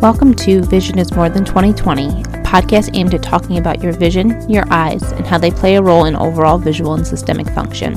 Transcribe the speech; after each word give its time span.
Welcome 0.00 0.34
to 0.34 0.60
Vision 0.62 0.98
is 0.98 1.14
More 1.14 1.28
Than 1.30 1.44
2020, 1.44 2.06
a 2.06 2.12
podcast 2.42 2.90
aimed 2.94 3.14
at 3.14 3.22
talking 3.22 3.58
about 3.58 3.82
your 3.82 3.92
vision, 3.92 4.48
your 4.50 4.64
eyes, 4.70 5.02
and 5.12 5.26
how 5.26 5.38
they 5.38 5.50
play 5.50 5.76
a 5.76 5.82
role 5.82 6.04
in 6.04 6.14
overall 6.14 6.58
visual 6.58 6.94
and 6.94 7.06
systemic 7.06 7.48
function. 7.50 7.94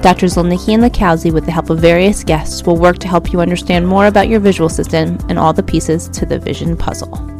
Drs. 0.00 0.36
Zolnicki 0.36 0.72
and 0.72 0.82
Lakowski, 0.82 1.32
with 1.32 1.44
the 1.44 1.52
help 1.52 1.68
of 1.68 1.78
various 1.78 2.24
guests, 2.24 2.64
will 2.64 2.78
work 2.78 2.98
to 2.98 3.08
help 3.08 3.32
you 3.32 3.40
understand 3.40 3.86
more 3.86 4.06
about 4.06 4.28
your 4.28 4.40
visual 4.40 4.68
system 4.68 5.18
and 5.28 5.38
all 5.38 5.52
the 5.52 5.62
pieces 5.62 6.08
to 6.08 6.24
the 6.24 6.38
vision 6.38 6.76
puzzle. 6.76 7.33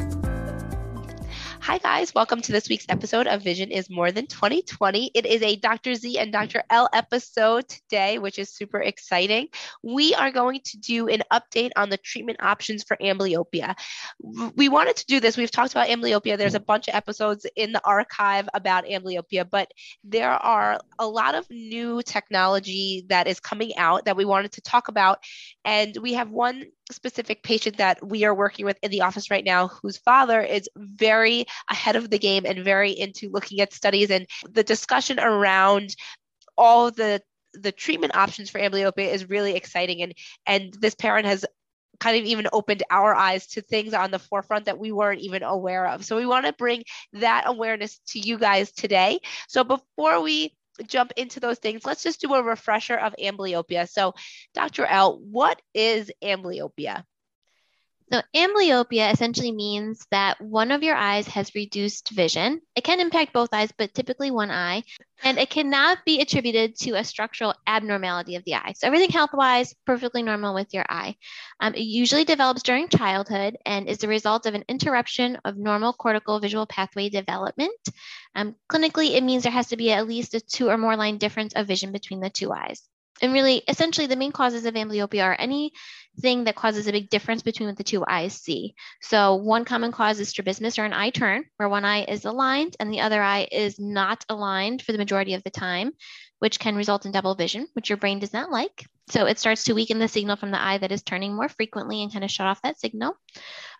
Hi, 1.66 1.78
guys. 1.78 2.14
Welcome 2.14 2.42
to 2.42 2.52
this 2.52 2.68
week's 2.68 2.84
episode 2.90 3.26
of 3.26 3.42
Vision 3.42 3.70
is 3.70 3.88
More 3.88 4.12
Than 4.12 4.26
2020. 4.26 5.12
It 5.14 5.24
is 5.24 5.40
a 5.40 5.56
Dr. 5.56 5.94
Z 5.94 6.18
and 6.18 6.30
Dr. 6.30 6.62
L 6.68 6.90
episode 6.92 7.66
today, 7.66 8.18
which 8.18 8.38
is 8.38 8.50
super 8.50 8.82
exciting. 8.82 9.48
We 9.82 10.12
are 10.14 10.30
going 10.30 10.60
to 10.62 10.76
do 10.76 11.08
an 11.08 11.22
update 11.32 11.70
on 11.74 11.88
the 11.88 11.96
treatment 11.96 12.42
options 12.42 12.84
for 12.84 12.98
amblyopia. 12.98 13.76
We 14.54 14.68
wanted 14.68 14.96
to 14.96 15.06
do 15.06 15.20
this. 15.20 15.38
We've 15.38 15.50
talked 15.50 15.72
about 15.72 15.88
amblyopia. 15.88 16.36
There's 16.36 16.54
a 16.54 16.60
bunch 16.60 16.88
of 16.88 16.96
episodes 16.96 17.46
in 17.56 17.72
the 17.72 17.80
archive 17.82 18.46
about 18.52 18.84
amblyopia, 18.84 19.48
but 19.50 19.70
there 20.04 20.32
are 20.32 20.78
a 20.98 21.08
lot 21.08 21.34
of 21.34 21.48
new 21.48 22.02
technology 22.02 23.06
that 23.08 23.26
is 23.26 23.40
coming 23.40 23.74
out 23.78 24.04
that 24.04 24.18
we 24.18 24.26
wanted 24.26 24.52
to 24.52 24.60
talk 24.60 24.88
about. 24.88 25.20
And 25.64 25.96
we 25.96 26.12
have 26.12 26.28
one 26.28 26.66
specific 26.90 27.42
patient 27.42 27.78
that 27.78 28.06
we 28.06 28.24
are 28.24 28.34
working 28.34 28.66
with 28.66 28.76
in 28.82 28.90
the 28.90 29.00
office 29.00 29.30
right 29.30 29.44
now 29.44 29.68
whose 29.68 29.96
father 29.96 30.42
is 30.42 30.68
very 30.76 31.46
ahead 31.68 31.96
of 31.96 32.10
the 32.10 32.18
game 32.18 32.44
and 32.46 32.64
very 32.64 32.92
into 32.92 33.30
looking 33.30 33.60
at 33.60 33.72
studies 33.72 34.10
and 34.10 34.26
the 34.50 34.64
discussion 34.64 35.18
around 35.20 35.94
all 36.56 36.90
the 36.90 37.20
the 37.52 37.72
treatment 37.72 38.16
options 38.16 38.50
for 38.50 38.58
amblyopia 38.58 39.12
is 39.12 39.28
really 39.28 39.54
exciting 39.54 40.02
and 40.02 40.14
and 40.46 40.74
this 40.80 40.94
parent 40.94 41.26
has 41.26 41.44
kind 42.00 42.18
of 42.18 42.24
even 42.24 42.48
opened 42.52 42.82
our 42.90 43.14
eyes 43.14 43.46
to 43.46 43.62
things 43.62 43.94
on 43.94 44.10
the 44.10 44.18
forefront 44.18 44.66
that 44.66 44.78
we 44.78 44.92
weren't 44.92 45.20
even 45.20 45.42
aware 45.42 45.86
of. 45.86 46.04
So 46.04 46.16
we 46.16 46.26
want 46.26 46.46
to 46.46 46.52
bring 46.52 46.84
that 47.14 47.44
awareness 47.46 48.00
to 48.08 48.18
you 48.18 48.38
guys 48.38 48.72
today. 48.72 49.20
So 49.48 49.64
before 49.64 50.20
we 50.20 50.54
jump 50.86 51.12
into 51.16 51.40
those 51.40 51.58
things, 51.58 51.84
let's 51.84 52.02
just 52.02 52.20
do 52.20 52.34
a 52.34 52.42
refresher 52.42 52.96
of 52.96 53.14
amblyopia. 53.22 53.88
So, 53.88 54.14
Dr. 54.54 54.84
L, 54.84 55.20
what 55.20 55.60
is 55.72 56.10
amblyopia? 56.22 57.04
So, 58.12 58.20
amblyopia 58.34 59.12
essentially 59.12 59.50
means 59.50 60.06
that 60.10 60.40
one 60.40 60.70
of 60.70 60.82
your 60.82 60.94
eyes 60.94 61.26
has 61.28 61.54
reduced 61.54 62.10
vision. 62.10 62.60
It 62.76 62.84
can 62.84 63.00
impact 63.00 63.32
both 63.32 63.48
eyes, 63.52 63.72
but 63.76 63.94
typically 63.94 64.30
one 64.30 64.50
eye. 64.50 64.82
And 65.22 65.38
it 65.38 65.48
cannot 65.48 66.04
be 66.04 66.20
attributed 66.20 66.76
to 66.80 66.92
a 66.92 67.04
structural 67.04 67.54
abnormality 67.66 68.36
of 68.36 68.44
the 68.44 68.56
eye. 68.56 68.74
So, 68.76 68.86
everything 68.86 69.10
health 69.10 69.30
wise, 69.32 69.74
perfectly 69.86 70.22
normal 70.22 70.54
with 70.54 70.74
your 70.74 70.84
eye. 70.88 71.16
Um, 71.60 71.74
it 71.74 71.80
usually 71.80 72.24
develops 72.24 72.62
during 72.62 72.88
childhood 72.88 73.56
and 73.64 73.88
is 73.88 73.98
the 73.98 74.08
result 74.08 74.44
of 74.44 74.54
an 74.54 74.64
interruption 74.68 75.38
of 75.44 75.56
normal 75.56 75.94
cortical 75.94 76.40
visual 76.40 76.66
pathway 76.66 77.08
development. 77.08 77.72
Um, 78.34 78.54
clinically, 78.70 79.16
it 79.16 79.24
means 79.24 79.44
there 79.44 79.52
has 79.52 79.68
to 79.68 79.76
be 79.76 79.92
at 79.92 80.06
least 80.06 80.34
a 80.34 80.40
two 80.40 80.68
or 80.68 80.76
more 80.76 80.96
line 80.96 81.16
difference 81.16 81.54
of 81.54 81.66
vision 81.66 81.90
between 81.90 82.20
the 82.20 82.30
two 82.30 82.52
eyes. 82.52 82.82
And 83.22 83.32
really, 83.32 83.62
essentially, 83.68 84.06
the 84.06 84.16
main 84.16 84.32
causes 84.32 84.66
of 84.66 84.74
amblyopia 84.74 85.24
are 85.24 85.36
anything 85.38 86.44
that 86.44 86.56
causes 86.56 86.86
a 86.86 86.92
big 86.92 87.10
difference 87.10 87.42
between 87.42 87.68
what 87.68 87.76
the 87.76 87.84
two 87.84 88.04
eyes 88.06 88.34
see. 88.34 88.74
So, 89.00 89.36
one 89.36 89.64
common 89.64 89.92
cause 89.92 90.18
is 90.20 90.28
strabismus 90.28 90.78
or 90.78 90.84
an 90.84 90.92
eye 90.92 91.10
turn, 91.10 91.44
where 91.56 91.68
one 91.68 91.84
eye 91.84 92.04
is 92.04 92.24
aligned 92.24 92.76
and 92.80 92.92
the 92.92 93.00
other 93.00 93.22
eye 93.22 93.48
is 93.50 93.78
not 93.78 94.24
aligned 94.28 94.82
for 94.82 94.92
the 94.92 94.98
majority 94.98 95.34
of 95.34 95.44
the 95.44 95.50
time, 95.50 95.92
which 96.40 96.58
can 96.58 96.76
result 96.76 97.06
in 97.06 97.12
double 97.12 97.34
vision, 97.34 97.68
which 97.74 97.88
your 97.88 97.98
brain 97.98 98.18
does 98.18 98.32
not 98.32 98.50
like. 98.50 98.86
So, 99.08 99.26
it 99.26 99.38
starts 99.38 99.64
to 99.64 99.74
weaken 99.74 99.98
the 99.98 100.08
signal 100.08 100.36
from 100.36 100.50
the 100.50 100.62
eye 100.62 100.78
that 100.78 100.92
is 100.92 101.02
turning 101.02 101.34
more 101.34 101.48
frequently 101.48 102.02
and 102.02 102.12
kind 102.12 102.24
of 102.24 102.30
shut 102.30 102.46
off 102.46 102.62
that 102.62 102.78
signal. 102.78 103.16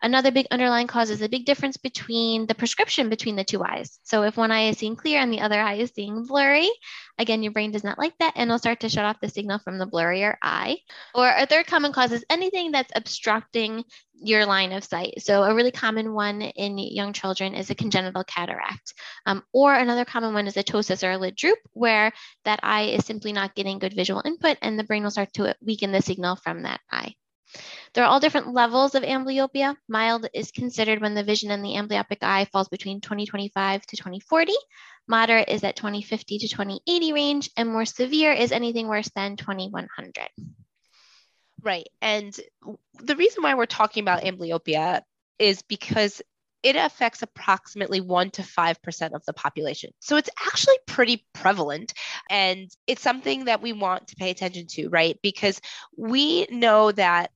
Another 0.03 0.31
big 0.31 0.47
underlying 0.51 0.87
cause 0.87 1.09
is 1.11 1.23
a 1.23 1.29
big 1.29 1.47
difference 1.47 1.79
between 1.79 2.47
the 2.47 2.55
prescription 2.55 3.09
between 3.09 3.37
the 3.37 3.45
two 3.45 3.65
eyes. 3.65 3.99
So, 4.03 4.23
if 4.23 4.37
one 4.37 4.51
eye 4.51 4.69
is 4.69 4.79
seeing 4.79 4.97
clear 4.97 5.21
and 5.21 5.33
the 5.33 5.41
other 5.41 5.61
eye 5.61 5.75
is 5.75 5.93
seeing 5.95 6.27
blurry, 6.27 6.71
Again, 7.19 7.45
your 7.45 7.53
brain 7.53 7.71
does 7.71 7.85
not 7.85 7.99
like 7.99 8.17
that 8.19 8.33
and 8.35 8.51
will 8.51 8.59
start 8.59 8.81
to 8.81 8.89
shut 8.89 9.05
off 9.05 9.21
the 9.21 9.29
signal 9.29 9.61
from 9.61 9.79
the 9.79 9.87
blurrier 9.87 10.35
eye. 10.43 10.79
Or 11.15 11.29
a 11.29 11.47
third 11.47 11.67
common 11.67 11.93
cause 11.93 12.11
is 12.11 12.25
anything 12.29 12.73
that's 12.73 12.91
obstructing 12.95 13.85
your 14.17 14.47
line 14.47 14.73
of 14.73 14.83
sight. 14.83 15.15
So, 15.19 15.45
a 15.45 15.55
really 15.55 15.71
common 15.71 16.13
one 16.13 16.43
in 16.43 16.77
young 16.79 17.13
children 17.13 17.55
is 17.55 17.71
a 17.71 17.75
congenital 17.75 18.25
cataract. 18.25 18.95
Um, 19.27 19.45
or 19.53 19.75
another 19.75 20.05
common 20.05 20.35
one 20.35 20.49
is 20.49 20.57
a 20.57 20.65
ptosis 20.65 21.07
or 21.07 21.13
a 21.13 21.19
lid 21.19 21.37
droop, 21.37 21.59
where 21.73 22.13
that 22.45 22.61
eye 22.63 22.87
is 22.87 23.05
simply 23.05 23.33
not 23.33 23.55
getting 23.55 23.79
good 23.79 23.95
visual 23.95 24.23
input 24.25 24.59
and 24.61 24.77
the 24.79 24.85
brain 24.85 25.05
will 25.05 25.11
start 25.15 25.33
to 25.35 25.55
weaken 25.63 25.93
the 25.93 26.03
signal 26.03 26.37
from 26.37 26.63
that 26.63 26.81
eye. 26.91 27.15
There 27.93 28.03
are 28.05 28.09
all 28.09 28.21
different 28.21 28.53
levels 28.53 28.95
of 28.95 29.05
amblyopia. 29.05 29.77
Mild 29.89 30.27
is 30.35 30.51
considered 30.51 31.01
when 31.01 31.15
the 31.15 31.23
vision 31.23 31.51
in 31.51 31.63
the 31.63 31.75
amblyopic 31.75 32.23
eye 32.23 32.47
falls 32.47 32.69
between 32.69 33.01
2025 33.01 33.87
to 33.87 33.97
2040. 33.97 34.53
Moderate 35.07 35.49
is 35.49 35.63
at 35.63 35.77
2050 35.77 36.39
to 36.39 36.49
2080 36.49 37.13
range, 37.13 37.51
and 37.57 37.69
more 37.69 37.85
severe 37.85 38.33
is 38.33 38.53
anything 38.53 38.89
worse 38.89 39.11
than 39.15 39.37
2100. 39.37 40.29
Right. 41.63 41.89
And 42.03 42.39
the 42.95 43.17
reason 43.17 43.43
why 43.43 43.55
we're 43.55 43.67
talking 43.67 44.03
about 44.03 44.23
amblyopia 44.23 45.03
is 45.39 45.63
because 45.63 46.21
it 46.65 46.77
affects 46.77 47.23
approximately 47.23 48.01
1 48.01 48.31
to 48.31 48.43
5% 48.43 49.13
of 49.13 49.25
the 49.27 49.35
population. 49.35 49.91
So 50.01 50.17
it's 50.17 50.31
actually 50.47 50.79
pretty 50.87 51.27
prevalent. 51.35 51.93
And 52.31 52.71
it's 52.87 53.03
something 53.03 53.45
that 53.45 53.61
we 53.61 53.75
want 53.75 54.09
to 54.09 54.17
pay 54.17 54.31
attention 54.31 54.67
to, 54.71 54.89
right? 54.89 55.19
Because 55.23 55.61
we 55.97 56.47
know 56.51 56.91
that 56.93 57.31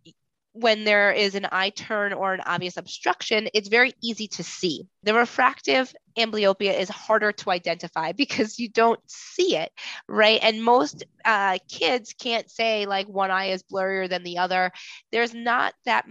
when 0.53 0.85
there 0.85 1.13
is 1.13 1.35
an 1.35 1.47
eye 1.53 1.69
turn 1.71 2.15
or 2.15 2.33
an 2.33 2.41
obvious 2.41 2.79
obstruction, 2.79 3.49
it's 3.53 3.69
very 3.69 3.93
easy 4.03 4.29
to 4.29 4.43
see. 4.43 4.87
The 5.03 5.13
refractive 5.13 5.95
amblyopia 6.19 6.77
is 6.81 6.89
harder 6.89 7.31
to 7.33 7.51
identify 7.51 8.13
because 8.17 8.59
you 8.59 8.71
don't 8.71 9.01
see 9.07 9.57
it, 9.57 9.71
right? 10.09 10.41
And 10.43 10.65
most 10.65 11.05
uh, 11.23 11.59
kids 11.69 12.15
can't 12.19 12.51
say 12.51 12.87
like 12.87 13.09
one 13.09 13.31
eye 13.31 13.51
is 13.51 13.63
blurrier 13.63 14.09
than 14.09 14.23
the 14.23 14.39
other. 14.39 14.73
There's 15.13 15.35
not 15.35 15.75
that 15.85 16.07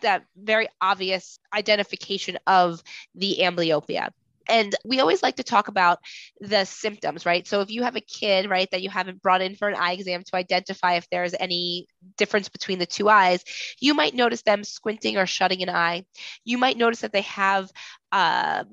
that 0.00 0.24
very 0.36 0.68
obvious 0.80 1.38
identification 1.54 2.38
of 2.46 2.82
the 3.14 3.38
amblyopia. 3.40 4.10
And 4.48 4.74
we 4.84 5.00
always 5.00 5.22
like 5.22 5.36
to 5.36 5.44
talk 5.44 5.68
about 5.68 5.98
the 6.40 6.64
symptoms, 6.64 7.24
right? 7.24 7.46
So 7.46 7.60
if 7.60 7.70
you 7.70 7.84
have 7.84 7.96
a 7.96 8.00
kid, 8.00 8.50
right, 8.50 8.68
that 8.72 8.82
you 8.82 8.90
haven't 8.90 9.22
brought 9.22 9.40
in 9.40 9.54
for 9.54 9.68
an 9.68 9.76
eye 9.76 9.92
exam 9.92 10.24
to 10.24 10.36
identify 10.36 10.94
if 10.94 11.08
there's 11.10 11.34
any 11.38 11.86
difference 12.16 12.48
between 12.48 12.78
the 12.78 12.86
two 12.86 13.08
eyes, 13.08 13.44
you 13.80 13.94
might 13.94 14.14
notice 14.14 14.42
them 14.42 14.64
squinting 14.64 15.16
or 15.16 15.26
shutting 15.26 15.62
an 15.62 15.70
eye. 15.70 16.04
You 16.44 16.58
might 16.58 16.76
notice 16.76 17.00
that 17.00 17.12
they 17.12 17.22
have 17.22 17.70
uh, 18.10 18.64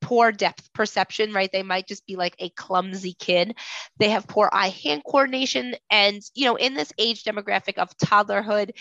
poor 0.00 0.32
depth 0.32 0.72
perception, 0.72 1.32
right? 1.32 1.50
They 1.52 1.62
might 1.62 1.86
just 1.86 2.06
be 2.06 2.16
like 2.16 2.36
a 2.38 2.50
clumsy 2.50 3.14
kid. 3.18 3.56
They 3.98 4.10
have 4.10 4.26
poor 4.26 4.48
eye 4.52 4.68
hand 4.68 5.02
coordination. 5.04 5.74
And, 5.90 6.22
you 6.34 6.46
know, 6.46 6.56
in 6.56 6.74
this 6.74 6.92
age 6.98 7.24
demographic 7.24 7.78
of 7.78 7.96
toddlerhood 7.98 8.72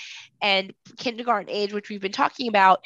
and 0.41 0.73
kindergarten 0.97 1.49
age, 1.49 1.73
which 1.73 1.89
we've 1.89 2.01
been 2.01 2.11
talking 2.11 2.47
about, 2.47 2.83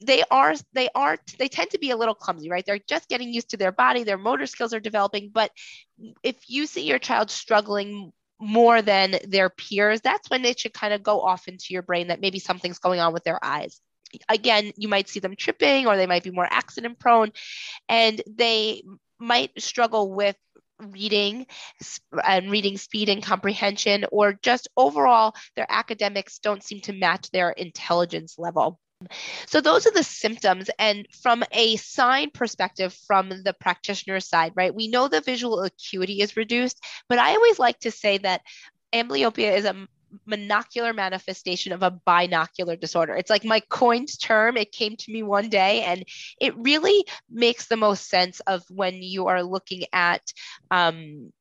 they 0.00 0.22
are 0.30 0.54
they 0.72 0.88
are 0.94 1.18
they 1.38 1.48
tend 1.48 1.70
to 1.70 1.78
be 1.78 1.90
a 1.90 1.96
little 1.96 2.14
clumsy 2.14 2.48
right 2.48 2.64
they're 2.64 2.78
just 2.88 3.08
getting 3.08 3.32
used 3.32 3.50
to 3.50 3.56
their 3.56 3.72
body 3.72 4.04
their 4.04 4.18
motor 4.18 4.46
skills 4.46 4.72
are 4.72 4.80
developing 4.80 5.30
but 5.32 5.50
if 6.22 6.36
you 6.46 6.66
see 6.66 6.82
your 6.84 7.00
child 7.00 7.30
struggling 7.30 8.12
more 8.40 8.80
than 8.80 9.16
their 9.26 9.50
peers 9.50 10.00
that's 10.00 10.30
when 10.30 10.44
it 10.44 10.60
should 10.60 10.72
kind 10.72 10.94
of 10.94 11.02
go 11.02 11.20
off 11.20 11.48
into 11.48 11.66
your 11.70 11.82
brain 11.82 12.08
that 12.08 12.20
maybe 12.20 12.38
something's 12.38 12.78
going 12.78 13.00
on 13.00 13.12
with 13.12 13.24
their 13.24 13.44
eyes 13.44 13.80
again 14.28 14.72
you 14.76 14.88
might 14.88 15.08
see 15.08 15.20
them 15.20 15.36
tripping 15.36 15.86
or 15.86 15.96
they 15.96 16.06
might 16.06 16.22
be 16.22 16.30
more 16.30 16.48
accident 16.50 16.98
prone 16.98 17.30
and 17.88 18.22
they 18.26 18.82
might 19.18 19.50
struggle 19.60 20.12
with 20.12 20.36
reading 20.78 21.46
and 22.24 22.50
reading 22.50 22.78
speed 22.78 23.08
and 23.08 23.22
comprehension 23.22 24.04
or 24.12 24.32
just 24.32 24.68
overall 24.76 25.34
their 25.56 25.66
academics 25.68 26.38
don't 26.38 26.62
seem 26.62 26.80
to 26.80 26.92
match 26.92 27.30
their 27.30 27.50
intelligence 27.50 28.36
level 28.38 28.78
so 29.46 29.60
those 29.60 29.86
are 29.86 29.92
the 29.92 30.02
symptoms. 30.02 30.70
And 30.78 31.06
from 31.22 31.44
a 31.52 31.76
sign 31.76 32.30
perspective, 32.30 32.92
from 33.06 33.28
the 33.28 33.54
practitioner 33.60 34.20
side, 34.20 34.52
right, 34.56 34.74
we 34.74 34.88
know 34.88 35.06
the 35.06 35.20
visual 35.20 35.62
acuity 35.62 36.20
is 36.20 36.36
reduced, 36.36 36.80
but 37.08 37.18
I 37.18 37.34
always 37.34 37.58
like 37.58 37.78
to 37.80 37.90
say 37.90 38.18
that 38.18 38.42
amblyopia 38.92 39.56
is 39.56 39.64
a 39.64 39.86
monocular 40.28 40.94
manifestation 40.94 41.72
of 41.72 41.82
a 41.82 41.90
binocular 41.90 42.76
disorder. 42.76 43.14
It's 43.16 43.30
like 43.30 43.44
my 43.44 43.60
coined 43.68 44.08
term. 44.20 44.56
It 44.56 44.72
came 44.72 44.96
to 44.96 45.12
me 45.12 45.22
one 45.22 45.48
day, 45.48 45.82
and 45.82 46.04
it 46.40 46.56
really 46.56 47.04
makes 47.30 47.66
the 47.66 47.76
most 47.76 48.08
sense 48.08 48.40
of 48.40 48.62
when 48.70 49.02
you 49.02 49.26
are 49.26 49.42
looking 49.42 49.84
at 49.92 50.22
um, 50.70 51.32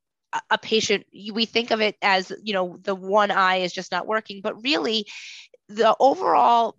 a 0.49 0.57
patient. 0.57 1.05
We 1.31 1.45
think 1.45 1.71
of 1.71 1.81
it 1.81 1.95
as 2.01 2.31
you 2.43 2.53
know 2.53 2.77
the 2.81 2.95
one 2.95 3.31
eye 3.31 3.57
is 3.57 3.73
just 3.73 3.91
not 3.91 4.07
working, 4.07 4.41
but 4.41 4.63
really 4.63 5.05
the 5.69 5.95
overall 5.99 6.75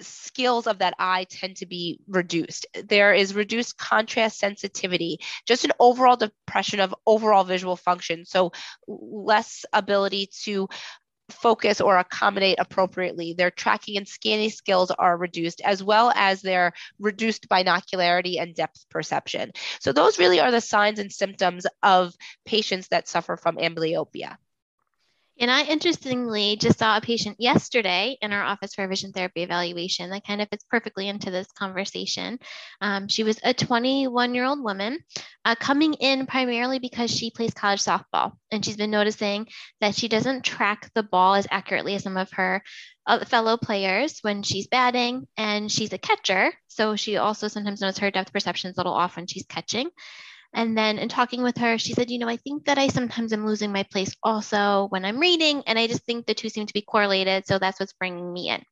skills 0.00 0.66
of 0.66 0.78
that 0.78 0.94
eye 0.98 1.26
tend 1.28 1.56
to 1.56 1.66
be 1.66 2.00
reduced. 2.08 2.66
There 2.84 3.12
is 3.12 3.34
reduced 3.34 3.76
contrast 3.78 4.38
sensitivity, 4.38 5.18
just 5.46 5.64
an 5.64 5.72
overall 5.78 6.16
depression 6.16 6.80
of 6.80 6.94
overall 7.06 7.44
visual 7.44 7.76
function. 7.76 8.24
So, 8.24 8.52
less 8.88 9.64
ability 9.72 10.30
to 10.44 10.68
focus 11.30 11.80
or 11.80 11.98
accommodate 11.98 12.56
appropriately. 12.58 13.34
Their 13.34 13.50
tracking 13.50 13.96
and 13.96 14.08
scanning 14.08 14.50
skills 14.50 14.90
are 14.90 15.16
reduced, 15.16 15.60
as 15.62 15.82
well 15.82 16.12
as 16.14 16.42
their 16.42 16.72
reduced 16.98 17.48
binocularity 17.48 18.40
and 18.40 18.54
depth 18.54 18.86
perception. 18.90 19.52
So, 19.80 19.92
those 19.92 20.18
really 20.18 20.40
are 20.40 20.50
the 20.50 20.60
signs 20.60 20.98
and 20.98 21.12
symptoms 21.12 21.66
of 21.82 22.14
patients 22.44 22.88
that 22.88 23.08
suffer 23.08 23.36
from 23.36 23.56
amblyopia. 23.56 24.36
And 25.38 25.50
I 25.50 25.64
interestingly 25.64 26.56
just 26.56 26.78
saw 26.78 26.96
a 26.96 27.00
patient 27.00 27.36
yesterday 27.38 28.16
in 28.22 28.32
our 28.32 28.42
office 28.42 28.74
for 28.74 28.88
vision 28.88 29.12
therapy 29.12 29.42
evaluation 29.42 30.08
that 30.10 30.26
kind 30.26 30.40
of 30.40 30.48
fits 30.48 30.64
perfectly 30.70 31.08
into 31.08 31.30
this 31.30 31.46
conversation. 31.52 32.38
Um, 32.80 33.08
she 33.08 33.22
was 33.22 33.38
a 33.42 33.52
21 33.52 34.34
year 34.34 34.44
old 34.44 34.62
woman 34.62 34.98
uh, 35.44 35.54
coming 35.54 35.94
in 35.94 36.26
primarily 36.26 36.78
because 36.78 37.10
she 37.10 37.30
plays 37.30 37.52
college 37.52 37.82
softball. 37.82 38.32
And 38.50 38.64
she's 38.64 38.76
been 38.76 38.90
noticing 38.90 39.46
that 39.80 39.94
she 39.94 40.08
doesn't 40.08 40.44
track 40.44 40.90
the 40.94 41.02
ball 41.02 41.34
as 41.34 41.46
accurately 41.50 41.94
as 41.94 42.02
some 42.02 42.16
of 42.16 42.30
her 42.32 42.62
uh, 43.06 43.24
fellow 43.24 43.58
players 43.58 44.20
when 44.22 44.42
she's 44.42 44.68
batting. 44.68 45.26
And 45.36 45.70
she's 45.70 45.92
a 45.92 45.98
catcher. 45.98 46.52
So 46.68 46.96
she 46.96 47.18
also 47.18 47.48
sometimes 47.48 47.80
knows 47.82 47.98
her 47.98 48.10
depth 48.10 48.32
perception 48.32 48.70
is 48.70 48.76
a 48.76 48.80
little 48.80 48.94
off 48.94 49.16
when 49.16 49.26
she's 49.26 49.46
catching. 49.46 49.90
And 50.56 50.76
then 50.76 50.98
in 50.98 51.10
talking 51.10 51.42
with 51.42 51.58
her, 51.58 51.76
she 51.76 51.92
said, 51.92 52.10
you 52.10 52.18
know, 52.18 52.28
I 52.28 52.38
think 52.38 52.64
that 52.64 52.78
I 52.78 52.88
sometimes 52.88 53.34
am 53.34 53.46
losing 53.46 53.72
my 53.72 53.82
place 53.84 54.16
also 54.22 54.86
when 54.88 55.04
I'm 55.04 55.20
reading. 55.20 55.62
And 55.66 55.78
I 55.78 55.86
just 55.86 56.04
think 56.04 56.24
the 56.24 56.32
two 56.32 56.48
seem 56.48 56.66
to 56.66 56.72
be 56.72 56.80
correlated. 56.80 57.46
So 57.46 57.58
that's 57.58 57.78
what's 57.78 57.92
bringing 57.92 58.32
me 58.32 58.48
in. 58.48 58.64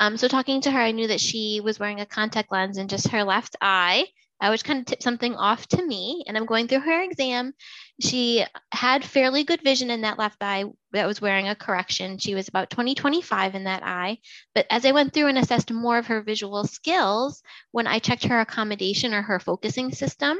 Um, 0.00 0.16
so 0.16 0.28
talking 0.28 0.62
to 0.62 0.70
her, 0.70 0.80
I 0.80 0.92
knew 0.92 1.08
that 1.08 1.20
she 1.20 1.60
was 1.62 1.78
wearing 1.78 2.00
a 2.00 2.06
contact 2.06 2.50
lens 2.50 2.78
in 2.78 2.88
just 2.88 3.08
her 3.08 3.22
left 3.22 3.54
eye 3.60 4.06
uh, 4.42 4.48
which 4.48 4.64
kind 4.64 4.80
of 4.80 4.86
tipped 4.86 5.04
something 5.04 5.36
off 5.36 5.68
to 5.68 5.86
me. 5.86 6.24
And 6.26 6.36
I'm 6.36 6.46
going 6.46 6.66
through 6.66 6.80
her 6.80 7.02
exam. 7.02 7.54
She 8.00 8.44
had 8.72 9.04
fairly 9.04 9.44
good 9.44 9.62
vision 9.62 9.88
in 9.90 10.00
that 10.00 10.18
left 10.18 10.42
eye 10.42 10.64
that 10.90 11.06
was 11.06 11.20
wearing 11.20 11.48
a 11.48 11.54
correction. 11.54 12.18
She 12.18 12.34
was 12.34 12.48
about 12.48 12.68
20 12.68 12.96
25 12.96 13.54
in 13.54 13.64
that 13.64 13.84
eye. 13.84 14.18
But 14.52 14.66
as 14.68 14.84
I 14.84 14.90
went 14.90 15.14
through 15.14 15.28
and 15.28 15.38
assessed 15.38 15.70
more 15.70 15.96
of 15.96 16.08
her 16.08 16.22
visual 16.22 16.64
skills, 16.64 17.40
when 17.70 17.86
I 17.86 18.00
checked 18.00 18.24
her 18.24 18.40
accommodation 18.40 19.14
or 19.14 19.22
her 19.22 19.38
focusing 19.38 19.92
system, 19.92 20.38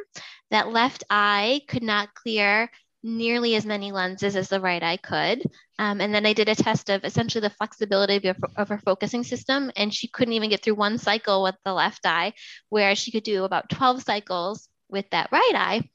that 0.51 0.73
left 0.73 1.05
eye 1.09 1.61
could 1.69 1.85
not 1.85 2.13
clear 2.15 2.71
nearly 3.03 3.57
as 3.57 3.67
many 3.67 3.93
lenses 3.93 4.37
as 4.37 4.49
the 4.49 4.61
right 4.61 4.83
eye 4.83 4.97
could. 4.97 5.43
Um, 5.79 6.01
and 6.01 6.15
then 6.15 6.27
I 6.27 6.33
did 6.33 6.49
a 6.49 6.55
test 6.55 6.91
of 6.91 7.05
essentially 7.05 7.41
the 7.41 7.51
flexibility 7.51 8.29
of, 8.29 8.37
of, 8.57 8.69
her 8.69 8.79
focusing 8.79 9.25
system, 9.25 9.71
and 9.77 9.93
she 9.93 10.09
couldn't 10.09 10.35
even 10.35 10.51
get 10.51 10.63
through 10.63 10.75
one 10.75 10.99
cycle 10.99 11.43
with 11.43 11.57
the 11.65 11.73
left 11.73 12.07
eye, 12.07 12.33
whereas 12.69 12.99
she 12.99 13.11
could 13.11 13.25
do 13.25 13.45
about 13.45 13.71
12 13.71 14.03
cycles 14.03 14.69
with 14.89 15.09
that 15.11 15.31
right 15.33 15.53
eye. 15.55 15.89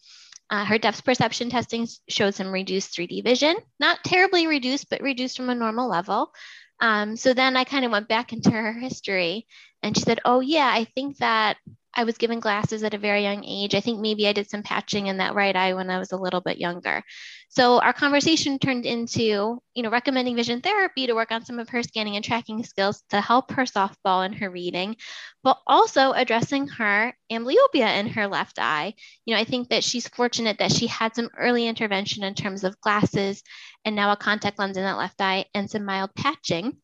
Uh, 0.49 0.65
her 0.65 0.77
depth 0.77 1.03
perception 1.03 1.49
testing 1.49 1.87
showed 2.07 2.33
some 2.33 2.51
reduced 2.51 2.95
3D 2.95 3.23
vision, 3.23 3.55
not 3.79 4.03
terribly 4.03 4.47
reduced, 4.47 4.89
but 4.89 5.01
reduced 5.01 5.37
from 5.37 5.49
a 5.49 5.55
normal 5.55 5.89
level. 5.89 6.31
Um, 6.79 7.15
so 7.17 7.33
then 7.33 7.57
I 7.57 7.63
kind 7.63 7.85
of 7.85 7.91
went 7.91 8.07
back 8.07 8.33
into 8.33 8.51
her 8.51 8.71
history 8.71 9.47
and 9.81 9.95
she 9.95 10.03
said, 10.03 10.19
Oh, 10.25 10.39
yeah, 10.39 10.69
I 10.71 10.85
think 10.85 11.17
that 11.17 11.57
I 11.97 12.03
was 12.03 12.19
given 12.19 12.39
glasses 12.39 12.83
at 12.83 12.93
a 12.93 12.99
very 12.99 13.23
young 13.23 13.43
age. 13.43 13.73
I 13.73 13.81
think 13.81 13.99
maybe 13.99 14.27
I 14.27 14.33
did 14.33 14.47
some 14.47 14.61
patching 14.61 15.07
in 15.07 15.17
that 15.17 15.33
right 15.33 15.55
eye 15.55 15.73
when 15.73 15.89
I 15.89 15.97
was 15.97 16.11
a 16.11 16.17
little 16.17 16.41
bit 16.41 16.59
younger. 16.59 17.03
So 17.49 17.79
our 17.79 17.91
conversation 17.91 18.59
turned 18.59 18.85
into, 18.85 19.59
you 19.73 19.83
know, 19.83 19.89
recommending 19.89 20.35
vision 20.35 20.61
therapy 20.61 21.07
to 21.07 21.15
work 21.15 21.31
on 21.31 21.43
some 21.43 21.57
of 21.57 21.69
her 21.69 21.81
scanning 21.81 22.15
and 22.15 22.23
tracking 22.23 22.63
skills 22.63 23.01
to 23.09 23.19
help 23.19 23.51
her 23.53 23.63
softball 23.63 24.23
and 24.23 24.35
her 24.35 24.51
reading, 24.51 24.95
but 25.43 25.57
also 25.65 26.11
addressing 26.11 26.67
her 26.67 27.15
amblyopia 27.31 27.97
in 27.99 28.09
her 28.09 28.27
left 28.27 28.59
eye. 28.59 28.93
You 29.25 29.33
know, 29.33 29.41
I 29.41 29.45
think 29.45 29.69
that 29.69 29.83
she's 29.83 30.07
fortunate 30.07 30.59
that 30.59 30.71
she 30.71 30.85
had 30.85 31.15
some 31.15 31.31
early 31.35 31.65
intervention 31.65 32.23
in 32.23 32.35
terms 32.35 32.63
of 32.63 32.79
glasses 32.79 33.41
and 33.83 33.95
now 33.95 34.11
a 34.11 34.17
contact 34.17 34.59
lens 34.59 34.77
in 34.77 34.83
that 34.83 34.99
left 34.99 35.19
eye 35.19 35.45
and 35.55 35.67
some 35.67 35.83
mild 35.83 36.13
patching 36.13 36.77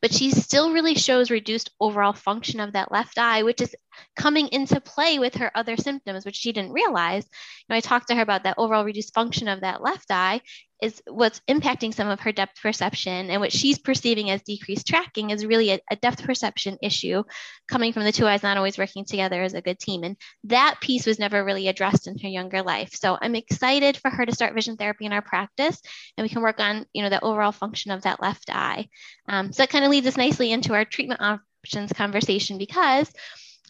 but 0.00 0.12
she 0.12 0.30
still 0.30 0.72
really 0.72 0.94
shows 0.94 1.30
reduced 1.30 1.70
overall 1.80 2.12
function 2.12 2.60
of 2.60 2.72
that 2.72 2.90
left 2.90 3.18
eye, 3.18 3.42
which 3.42 3.60
is 3.60 3.74
coming 4.16 4.48
into 4.48 4.80
play 4.80 5.18
with 5.18 5.36
her 5.36 5.50
other 5.54 5.76
symptoms, 5.76 6.24
which 6.24 6.36
she 6.36 6.52
didn't 6.52 6.72
realize. 6.72 7.24
You 7.24 7.66
know, 7.70 7.76
I 7.76 7.80
talked 7.80 8.08
to 8.08 8.14
her 8.14 8.22
about 8.22 8.44
that 8.44 8.56
overall 8.58 8.84
reduced 8.84 9.14
function 9.14 9.48
of 9.48 9.60
that 9.60 9.82
left 9.82 10.10
eye 10.10 10.40
is 10.82 11.02
what's 11.06 11.40
impacting 11.48 11.94
some 11.94 12.08
of 12.08 12.20
her 12.20 12.32
depth 12.32 12.60
perception 12.60 13.30
and 13.30 13.40
what 13.40 13.52
she's 13.52 13.78
perceiving 13.78 14.30
as 14.30 14.42
decreased 14.42 14.86
tracking 14.86 15.30
is 15.30 15.46
really 15.46 15.70
a, 15.70 15.80
a, 15.90 15.96
depth 15.96 16.22
perception 16.22 16.76
issue 16.82 17.22
coming 17.66 17.92
from 17.92 18.04
the 18.04 18.12
two 18.12 18.26
eyes 18.26 18.42
not 18.42 18.58
always 18.58 18.76
working 18.76 19.04
together 19.04 19.42
as 19.42 19.54
a 19.54 19.62
good 19.62 19.78
team. 19.78 20.04
And 20.04 20.16
that 20.44 20.76
piece 20.80 21.06
was 21.06 21.18
never 21.18 21.44
really 21.44 21.68
addressed 21.68 22.06
in 22.06 22.18
her 22.18 22.28
younger 22.28 22.62
life. 22.62 22.90
So 22.92 23.16
i'm 23.20 23.34
excited 23.34 23.96
for 23.96 24.10
her 24.10 24.26
to 24.26 24.34
start 24.34 24.54
vision 24.54 24.76
therapy 24.76 25.06
in 25.06 25.12
our 25.12 25.22
practice 25.22 25.80
and 26.16 26.24
we 26.24 26.28
can 26.28 26.42
work 26.42 26.60
on 26.60 26.84
you 26.92 27.02
know 27.02 27.10
the 27.10 27.24
overall 27.24 27.52
function 27.52 27.90
of 27.90 28.02
that 28.02 28.20
left 28.20 28.50
eye. 28.50 28.88
Um, 29.28 29.52
so 29.52 29.62
that 29.62 29.70
kind 29.70 29.84
of 29.84 29.90
leads 29.90 30.06
us 30.06 30.16
nicely 30.16 30.52
into 30.52 30.74
our 30.74 30.84
treatment 30.84 31.20
options 31.22 31.92
conversation 31.92 32.58
because 32.58 33.10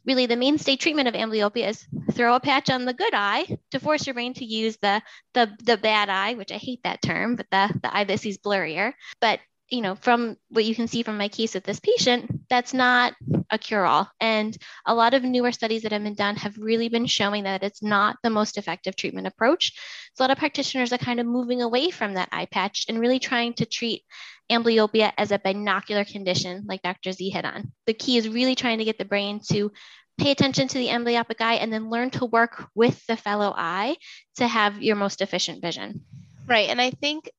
really 0.06 0.26
the 0.26 0.36
mainstay 0.36 0.76
treatment 0.76 1.08
of 1.08 1.14
amblyopia 1.14 1.68
is 1.68 1.86
throw 2.12 2.34
a 2.34 2.40
patch 2.40 2.70
on 2.70 2.84
the 2.84 2.94
good 2.94 3.12
eye 3.14 3.58
to 3.72 3.80
force 3.80 4.06
your 4.06 4.14
brain 4.14 4.34
to 4.34 4.44
use 4.44 4.76
the 4.78 5.02
the, 5.34 5.50
the 5.64 5.76
bad 5.76 6.08
eye, 6.08 6.34
which 6.34 6.52
I 6.52 6.56
hate 6.56 6.80
that 6.84 7.02
term, 7.02 7.36
but 7.36 7.46
the, 7.50 7.78
the 7.82 7.94
eye 7.94 8.04
that 8.04 8.20
sees 8.20 8.38
blurrier. 8.38 8.92
But 9.20 9.40
you 9.68 9.80
know, 9.80 9.96
from 9.96 10.36
what 10.48 10.64
you 10.64 10.74
can 10.74 10.86
see 10.86 11.02
from 11.02 11.18
my 11.18 11.28
case 11.28 11.54
with 11.54 11.64
this 11.64 11.80
patient, 11.80 12.48
that's 12.48 12.72
not 12.72 13.14
a 13.50 13.58
cure 13.58 13.84
all. 13.84 14.08
And 14.20 14.56
a 14.84 14.94
lot 14.94 15.14
of 15.14 15.24
newer 15.24 15.52
studies 15.52 15.82
that 15.82 15.92
have 15.92 16.02
been 16.02 16.14
done 16.14 16.36
have 16.36 16.56
really 16.58 16.88
been 16.88 17.06
showing 17.06 17.44
that 17.44 17.62
it's 17.62 17.82
not 17.82 18.16
the 18.22 18.30
most 18.30 18.58
effective 18.58 18.96
treatment 18.96 19.26
approach. 19.26 19.72
So 20.14 20.22
a 20.22 20.24
lot 20.24 20.30
of 20.30 20.38
practitioners 20.38 20.92
are 20.92 20.98
kind 20.98 21.20
of 21.20 21.26
moving 21.26 21.62
away 21.62 21.90
from 21.90 22.14
that 22.14 22.28
eye 22.32 22.46
patch 22.46 22.86
and 22.88 23.00
really 23.00 23.18
trying 23.18 23.54
to 23.54 23.66
treat 23.66 24.02
amblyopia 24.50 25.12
as 25.18 25.32
a 25.32 25.38
binocular 25.38 26.04
condition, 26.04 26.64
like 26.68 26.82
Dr. 26.82 27.12
Z 27.12 27.28
hit 27.30 27.44
on. 27.44 27.72
The 27.86 27.94
key 27.94 28.18
is 28.18 28.28
really 28.28 28.54
trying 28.54 28.78
to 28.78 28.84
get 28.84 28.98
the 28.98 29.04
brain 29.04 29.40
to 29.50 29.72
pay 30.18 30.30
attention 30.30 30.68
to 30.68 30.78
the 30.78 30.88
amblyopic 30.88 31.40
eye 31.40 31.54
and 31.54 31.72
then 31.72 31.90
learn 31.90 32.10
to 32.10 32.24
work 32.24 32.68
with 32.74 33.04
the 33.06 33.16
fellow 33.16 33.52
eye 33.54 33.96
to 34.36 34.46
have 34.46 34.82
your 34.82 34.96
most 34.96 35.20
efficient 35.20 35.60
vision. 35.60 36.02
Right. 36.46 36.68
And 36.68 36.80
I 36.80 36.90
think 36.90 37.30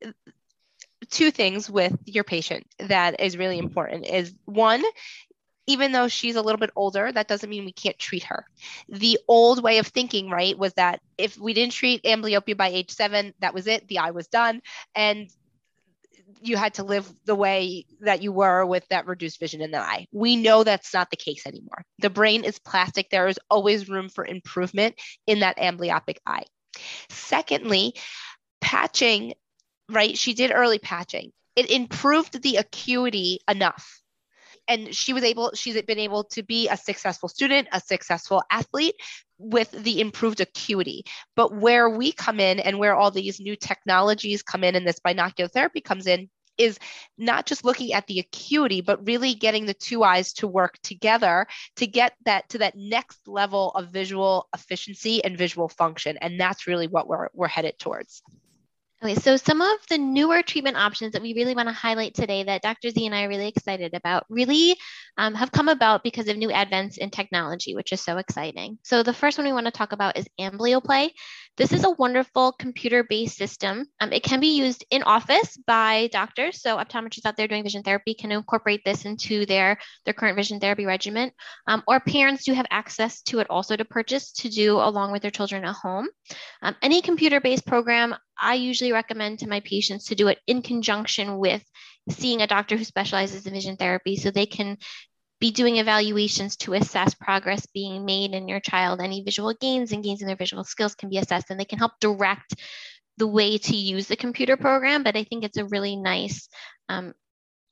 two 1.09 1.31
things 1.31 1.69
with 1.69 1.97
your 2.05 2.23
patient 2.23 2.65
that 2.79 3.19
is 3.19 3.37
really 3.37 3.57
mm-hmm. 3.57 3.67
important 3.67 4.05
is 4.05 4.33
one, 4.45 4.83
even 5.67 5.91
though 5.91 6.07
she's 6.07 6.35
a 6.35 6.41
little 6.41 6.59
bit 6.59 6.71
older, 6.75 7.11
that 7.11 7.27
doesn't 7.27 7.49
mean 7.49 7.65
we 7.65 7.73
can't 7.73 7.99
treat 7.99 8.23
her. 8.23 8.45
The 8.87 9.19
old 9.27 9.61
way 9.61 9.79
of 9.79 9.87
thinking, 9.87 10.29
right, 10.29 10.57
was 10.57 10.73
that 10.73 11.01
if 11.17 11.37
we 11.37 11.53
didn't 11.53 11.73
treat 11.73 12.03
amblyopia 12.03 12.55
by 12.55 12.69
age 12.69 12.91
seven, 12.91 13.33
that 13.39 13.53
was 13.53 13.67
it, 13.67 13.87
the 13.87 13.99
eye 13.99 14.11
was 14.11 14.27
done. 14.27 14.61
And 14.95 15.29
you 16.41 16.55
had 16.55 16.75
to 16.75 16.83
live 16.83 17.09
the 17.25 17.35
way 17.35 17.85
that 18.01 18.21
you 18.21 18.31
were 18.31 18.65
with 18.65 18.87
that 18.89 19.07
reduced 19.07 19.39
vision 19.39 19.61
in 19.61 19.71
the 19.71 19.79
eye. 19.79 20.07
We 20.11 20.35
know 20.35 20.63
that's 20.63 20.93
not 20.93 21.09
the 21.09 21.17
case 21.17 21.45
anymore. 21.45 21.83
The 21.99 22.09
brain 22.09 22.43
is 22.43 22.59
plastic. 22.59 23.09
There 23.09 23.27
is 23.27 23.39
always 23.49 23.89
room 23.89 24.09
for 24.09 24.25
improvement 24.25 24.95
in 25.25 25.39
that 25.39 25.57
amblyopic 25.57 26.17
eye. 26.25 26.45
Secondly, 27.09 27.95
patching, 28.61 29.33
right? 29.89 30.17
She 30.17 30.33
did 30.33 30.51
early 30.51 30.79
patching. 30.79 31.31
It 31.55 31.71
improved 31.71 32.41
the 32.41 32.57
acuity 32.57 33.39
enough 33.49 34.01
and 34.67 34.93
she 34.93 35.13
was 35.13 35.23
able 35.23 35.51
she's 35.53 35.81
been 35.83 35.99
able 35.99 36.23
to 36.25 36.43
be 36.43 36.67
a 36.67 36.77
successful 36.77 37.29
student 37.29 37.67
a 37.71 37.79
successful 37.79 38.43
athlete 38.51 38.95
with 39.37 39.71
the 39.71 40.01
improved 40.01 40.41
acuity 40.41 41.03
but 41.35 41.55
where 41.55 41.89
we 41.89 42.11
come 42.11 42.39
in 42.39 42.59
and 42.59 42.77
where 42.77 42.95
all 42.95 43.11
these 43.11 43.39
new 43.39 43.55
technologies 43.55 44.43
come 44.43 44.63
in 44.63 44.75
and 44.75 44.87
this 44.87 44.99
binocular 44.99 45.47
therapy 45.47 45.81
comes 45.81 46.07
in 46.07 46.29
is 46.57 46.79
not 47.19 47.45
just 47.45 47.63
looking 47.63 47.93
at 47.93 48.07
the 48.07 48.19
acuity 48.19 48.81
but 48.81 49.05
really 49.05 49.35
getting 49.35 49.65
the 49.65 49.73
two 49.75 50.03
eyes 50.03 50.33
to 50.33 50.47
work 50.47 50.77
together 50.81 51.45
to 51.75 51.85
get 51.85 52.13
that 52.25 52.49
to 52.49 52.57
that 52.57 52.75
next 52.75 53.27
level 53.27 53.71
of 53.71 53.89
visual 53.89 54.47
efficiency 54.55 55.23
and 55.23 55.37
visual 55.37 55.69
function 55.69 56.17
and 56.17 56.39
that's 56.39 56.67
really 56.67 56.87
what 56.87 57.07
we're 57.07 57.29
we're 57.33 57.47
headed 57.47 57.77
towards 57.77 58.23
Okay, 59.03 59.13
so 59.13 59.37
some 59.37 59.61
of 59.61 59.77
the 59.89 59.99
newer 59.99 60.41
treatment 60.41 60.75
options 60.75 61.11
that 61.11 61.21
we 61.21 61.35
really 61.35 61.53
want 61.53 61.69
to 61.69 61.73
highlight 61.73 62.15
today 62.15 62.43
that 62.43 62.63
Dr. 62.63 62.89
Z 62.89 63.05
and 63.05 63.13
I 63.13 63.25
are 63.25 63.29
really 63.29 63.47
excited 63.47 63.93
about 63.93 64.25
really 64.27 64.75
um, 65.19 65.35
have 65.35 65.51
come 65.51 65.69
about 65.69 66.03
because 66.03 66.27
of 66.27 66.35
new 66.35 66.49
advents 66.49 66.97
in 66.97 67.11
technology, 67.11 67.75
which 67.75 67.91
is 67.93 68.03
so 68.03 68.17
exciting. 68.17 68.79
So 68.81 69.03
the 69.03 69.13
first 69.13 69.37
one 69.37 69.45
we 69.45 69.53
want 69.53 69.67
to 69.67 69.71
talk 69.71 69.91
about 69.91 70.17
is 70.17 70.25
AmblyoPlay. 70.39 71.11
This 71.57 71.73
is 71.73 71.83
a 71.83 71.91
wonderful 71.91 72.53
computer-based 72.53 73.37
system. 73.37 73.85
Um, 73.99 74.13
it 74.13 74.23
can 74.23 74.39
be 74.39 74.57
used 74.57 74.83
in 74.89 75.03
office 75.03 75.57
by 75.67 76.09
doctors. 76.11 76.61
So 76.61 76.77
optometrists 76.77 77.25
out 77.25 77.37
there 77.37 77.47
doing 77.47 77.63
vision 77.63 77.83
therapy 77.83 78.15
can 78.15 78.31
incorporate 78.31 78.81
this 78.83 79.05
into 79.05 79.45
their, 79.45 79.77
their 80.05 80.13
current 80.15 80.35
vision 80.35 80.59
therapy 80.59 80.87
regimen. 80.87 81.31
Um, 81.67 81.83
or 81.87 81.99
parents 81.99 82.45
do 82.45 82.53
have 82.53 82.67
access 82.71 83.21
to 83.23 83.39
it 83.39 83.47
also 83.49 83.75
to 83.75 83.85
purchase 83.85 84.31
to 84.33 84.49
do 84.49 84.77
along 84.77 85.11
with 85.11 85.21
their 85.21 85.31
children 85.31 85.65
at 85.65 85.75
home. 85.75 86.07
Um, 86.63 86.75
any 86.81 87.01
computer-based 87.01 87.65
program, 87.65 88.15
I 88.39 88.55
usually 88.55 88.91
recommend 88.91 89.39
to 89.39 89.49
my 89.49 89.59
patients 89.61 90.05
to 90.05 90.15
do 90.15 90.27
it 90.27 90.39
in 90.47 90.61
conjunction 90.61 91.37
with 91.37 91.63
seeing 92.09 92.41
a 92.41 92.47
doctor 92.47 92.77
who 92.77 92.83
specializes 92.83 93.45
in 93.45 93.53
vision 93.53 93.77
therapy 93.77 94.15
so 94.15 94.31
they 94.31 94.45
can 94.45 94.77
be 95.39 95.51
doing 95.51 95.77
evaluations 95.77 96.57
to 96.57 96.73
assess 96.73 97.13
progress 97.13 97.65
being 97.67 98.05
made 98.05 98.31
in 98.31 98.47
your 98.47 98.59
child. 98.59 99.01
Any 99.01 99.21
visual 99.23 99.53
gains 99.53 99.91
and 99.91 100.03
gains 100.03 100.21
in 100.21 100.27
their 100.27 100.35
visual 100.35 100.63
skills 100.63 100.95
can 100.95 101.09
be 101.09 101.17
assessed, 101.17 101.49
and 101.49 101.59
they 101.59 101.65
can 101.65 101.79
help 101.79 101.93
direct 101.99 102.55
the 103.17 103.27
way 103.27 103.57
to 103.57 103.75
use 103.75 104.07
the 104.07 104.15
computer 104.15 104.57
program, 104.57 105.03
but 105.03 105.15
I 105.15 105.23
think 105.23 105.43
it's 105.43 105.57
a 105.57 105.65
really 105.65 105.95
nice 105.95 106.47
um, 106.89 107.13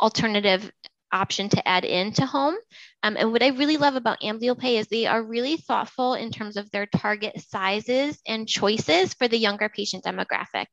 alternative 0.01 0.71
option 1.11 1.49
to 1.49 1.67
add 1.67 1.85
into 1.85 2.25
home. 2.25 2.55
Um, 3.03 3.15
and 3.17 3.31
what 3.31 3.43
I 3.43 3.49
really 3.49 3.77
love 3.77 3.95
about 3.95 4.21
AmblyoPlay 4.21 4.79
is 4.79 4.87
they 4.87 5.05
are 5.05 5.23
really 5.23 5.57
thoughtful 5.57 6.15
in 6.15 6.31
terms 6.31 6.57
of 6.57 6.69
their 6.71 6.85
target 6.85 7.39
sizes 7.47 8.19
and 8.27 8.47
choices 8.47 9.13
for 9.13 9.27
the 9.27 9.37
younger 9.37 9.69
patient 9.69 10.03
demographic. 10.03 10.65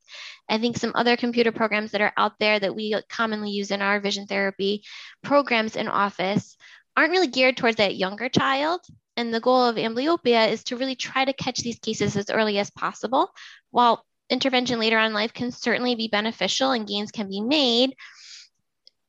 I 0.48 0.58
think 0.58 0.76
some 0.76 0.92
other 0.94 1.16
computer 1.16 1.52
programs 1.52 1.92
that 1.92 2.00
are 2.00 2.12
out 2.16 2.32
there 2.40 2.58
that 2.58 2.74
we 2.74 2.94
commonly 3.08 3.50
use 3.50 3.70
in 3.70 3.82
our 3.82 4.00
vision 4.00 4.26
therapy 4.26 4.84
programs 5.22 5.76
in 5.76 5.88
office 5.88 6.56
aren't 6.96 7.12
really 7.12 7.28
geared 7.28 7.56
towards 7.56 7.76
that 7.76 7.96
younger 7.96 8.28
child. 8.28 8.80
And 9.16 9.32
the 9.32 9.40
goal 9.40 9.64
of 9.64 9.76
amblyopia 9.76 10.50
is 10.50 10.64
to 10.64 10.76
really 10.76 10.96
try 10.96 11.24
to 11.24 11.32
catch 11.32 11.60
these 11.60 11.78
cases 11.78 12.16
as 12.16 12.30
early 12.30 12.58
as 12.58 12.70
possible. 12.70 13.30
While 13.70 14.04
intervention 14.30 14.78
later 14.78 14.96
on 14.96 15.08
in 15.08 15.12
life 15.12 15.34
can 15.34 15.50
certainly 15.50 15.94
be 15.94 16.08
beneficial 16.08 16.70
and 16.70 16.88
gains 16.88 17.10
can 17.10 17.28
be 17.28 17.42
made, 17.42 17.94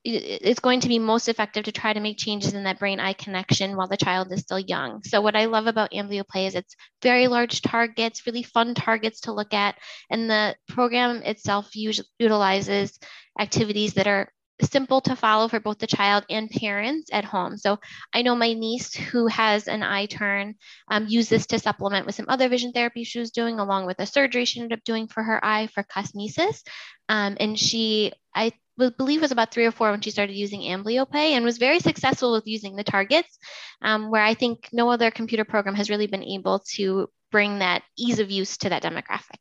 it's 0.06 0.60
going 0.60 0.82
to 0.82 0.90
be 0.90 1.00
most 1.00 1.30
effective 1.30 1.64
to 1.66 1.72
try 1.72 1.94
to 1.94 2.00
make 2.00 2.18
changes 2.18 2.54
in 2.54 2.66
that 2.66 2.80
brain 2.80 3.00
eye 3.00 3.14
connection 3.14 3.78
while 3.78 3.88
the 3.88 3.98
child 3.98 4.32
is 4.32 4.42
still 4.42 4.60
young. 4.60 5.02
So, 5.04 5.22
what 5.22 5.36
I 5.36 5.46
love 5.46 5.68
about 5.68 5.92
AmblyoPlay 5.92 6.48
is 6.48 6.56
it's 6.56 6.76
very 7.02 7.28
large 7.28 7.62
targets, 7.62 8.26
really 8.26 8.44
fun 8.44 8.76
targets 8.76 9.22
to 9.22 9.34
look 9.34 9.54
at. 9.54 9.76
And 10.10 10.30
the 10.30 10.56
program 10.68 11.18
itself 11.24 11.70
utilizes 11.74 13.00
activities 13.40 13.94
that 13.94 14.08
are 14.08 14.30
simple 14.62 15.02
to 15.02 15.16
follow 15.16 15.48
for 15.48 15.60
both 15.60 15.80
the 15.80 15.88
child 15.88 16.26
and 16.30 16.50
parents 16.50 17.10
at 17.12 17.26
home. 17.26 17.58
So 17.58 17.80
I 18.14 18.22
know 18.22 18.36
my 18.36 18.54
niece 18.54 18.94
who 18.94 19.28
has 19.28 19.68
an 19.68 19.84
eye 19.84 20.06
turn 20.06 20.56
um, 20.90 21.08
used 21.08 21.30
this 21.30 21.48
to 21.48 21.60
supplement 21.60 22.06
with 22.06 22.16
some 22.16 22.28
other 22.30 22.50
vision 22.50 22.72
therapy 22.72 23.04
she 23.04 23.20
was 23.20 23.32
doing, 23.32 23.60
along 23.60 23.86
with 23.86 24.00
a 24.00 24.06
surgery 24.06 24.46
she 24.46 24.62
ended 24.62 24.78
up 24.78 24.84
doing 24.84 25.08
for 25.08 25.24
her 25.24 25.44
eye 25.44 25.68
for 25.68 25.84
cosmesis. 25.84 26.62
Um, 27.10 27.38
and 27.40 27.58
she, 27.58 28.14
I 28.36 28.52
believe 28.78 29.22
was 29.22 29.32
about 29.32 29.52
three 29.52 29.66
or 29.66 29.72
four 29.72 29.92
when 29.92 30.02
she 30.02 30.12
started 30.12 30.36
using 30.36 30.62
AmblyoPlay 30.62 31.32
and 31.32 31.46
was 31.46 31.58
very 31.58 31.80
successful 31.80 32.32
with 32.34 32.48
using 32.48 32.76
the 32.76 32.84
targets, 32.84 33.38
um, 33.82 34.10
where 34.10 34.24
I 34.24 34.34
think 34.34 34.70
no 34.72 34.90
other 34.90 35.12
computer 35.12 35.46
program 35.46 35.76
has 35.76 35.90
really 35.90 36.08
been 36.08 36.24
able 36.24 36.60
to 36.76 37.10
bring 37.32 37.60
that 37.60 37.84
ease 37.98 38.20
of 38.20 38.32
use 38.32 38.58
to 38.58 38.70
that 38.70 38.84
demographic. 38.84 39.40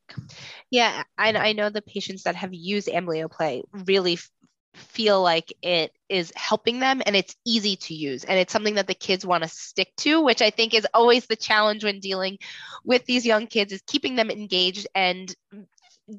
Yeah, 0.70 1.02
I, 1.18 1.32
I 1.32 1.52
know 1.52 1.70
the 1.70 1.82
patients 1.82 2.22
that 2.24 2.36
have 2.36 2.54
used 2.54 2.88
AmblyoPlay 2.88 3.62
really 3.86 4.14
f- 4.14 4.30
feel 4.74 5.22
like 5.22 5.52
it 5.62 5.92
is 6.08 6.32
helping 6.34 6.80
them 6.80 7.02
and 7.04 7.14
it's 7.14 7.36
easy 7.44 7.76
to 7.76 7.94
use 7.94 8.24
and 8.24 8.38
it's 8.38 8.52
something 8.52 8.76
that 8.76 8.86
the 8.86 8.94
kids 8.94 9.26
want 9.26 9.42
to 9.42 9.48
stick 9.48 9.92
to 9.98 10.22
which 10.22 10.40
i 10.40 10.48
think 10.48 10.72
is 10.72 10.86
always 10.94 11.26
the 11.26 11.36
challenge 11.36 11.84
when 11.84 12.00
dealing 12.00 12.38
with 12.82 13.04
these 13.04 13.26
young 13.26 13.46
kids 13.46 13.72
is 13.72 13.82
keeping 13.86 14.16
them 14.16 14.30
engaged 14.30 14.86
and 14.94 15.34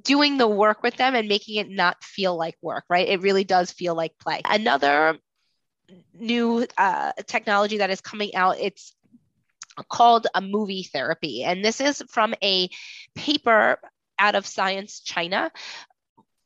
doing 0.02 0.38
the 0.38 0.48
work 0.48 0.84
with 0.84 0.96
them 0.96 1.16
and 1.16 1.28
making 1.28 1.56
it 1.56 1.70
not 1.70 2.04
feel 2.04 2.36
like 2.38 2.56
work, 2.62 2.86
right? 2.90 3.08
It 3.08 3.22
really 3.22 3.44
does 3.44 3.72
feel 3.72 3.96
like 3.96 4.18
play. 4.20 4.42
Another 4.46 5.18
new 6.14 6.66
uh, 6.78 7.12
technology 7.28 7.78
that 7.78 7.90
is 7.90 8.02
coming 8.02 8.36
out, 8.36 8.58
it's 8.60 8.96
called 9.90 10.28
a 10.34 10.42
movie 10.42 10.84
therapy. 10.84 11.44
And 11.44 11.64
this 11.64 11.82
is 11.82 12.04
from 12.10 12.34
a 12.44 12.70
paper 13.16 13.78
out 14.20 14.36
of 14.36 14.46
Science 14.46 15.02
China 15.02 15.52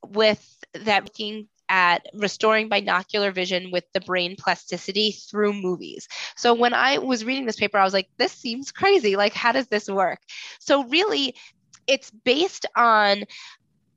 with 0.06 0.44
that 0.72 1.04
looking 1.04 1.48
at 1.68 2.06
restoring 2.14 2.68
binocular 2.68 3.30
vision 3.30 3.70
with 3.70 3.84
the 3.92 4.00
brain 4.00 4.36
plasticity 4.38 5.12
through 5.12 5.52
movies. 5.52 6.08
So 6.36 6.54
when 6.54 6.72
I 6.72 6.98
was 6.98 7.24
reading 7.24 7.44
this 7.44 7.56
paper, 7.56 7.78
I 7.78 7.84
was 7.84 7.92
like, 7.92 8.08
this 8.16 8.32
seems 8.32 8.72
crazy. 8.72 9.16
Like, 9.16 9.34
how 9.34 9.52
does 9.52 9.68
this 9.68 9.88
work? 9.88 10.18
So, 10.60 10.84
really, 10.84 11.34
it's 11.88 12.10
based 12.10 12.66
on 12.76 13.24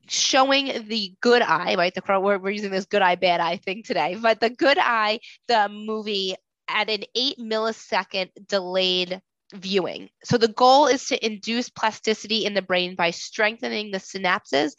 showing 0.07 0.87
the 0.87 1.13
good 1.21 1.41
eye, 1.41 1.75
right? 1.75 1.93
The 1.93 2.01
we're, 2.19 2.37
we're 2.37 2.49
using 2.49 2.71
this 2.71 2.85
good 2.85 3.01
eye, 3.01 3.15
bad 3.15 3.39
eye 3.39 3.57
thing 3.57 3.83
today, 3.83 4.17
but 4.19 4.39
the 4.39 4.49
good 4.49 4.77
eye, 4.79 5.19
the 5.47 5.69
movie 5.69 6.35
at 6.67 6.89
an 6.89 7.03
eight 7.15 7.37
millisecond 7.37 8.29
delayed 8.47 9.21
viewing. 9.53 10.09
So 10.23 10.37
the 10.37 10.47
goal 10.47 10.87
is 10.87 11.05
to 11.07 11.25
induce 11.25 11.69
plasticity 11.69 12.45
in 12.45 12.53
the 12.53 12.61
brain 12.61 12.95
by 12.95 13.11
strengthening 13.11 13.91
the 13.91 13.99
synapses 13.99 14.71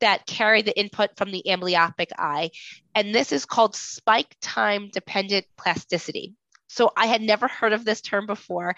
that 0.00 0.26
carry 0.26 0.62
the 0.62 0.78
input 0.78 1.10
from 1.16 1.30
the 1.30 1.42
amblyopic 1.46 2.08
eye. 2.18 2.50
And 2.94 3.14
this 3.14 3.32
is 3.32 3.44
called 3.44 3.74
spike 3.74 4.36
time 4.40 4.90
dependent 4.92 5.46
plasticity. 5.56 6.34
So 6.68 6.90
I 6.96 7.06
had 7.06 7.20
never 7.20 7.48
heard 7.48 7.72
of 7.72 7.84
this 7.84 8.00
term 8.00 8.26
before. 8.26 8.74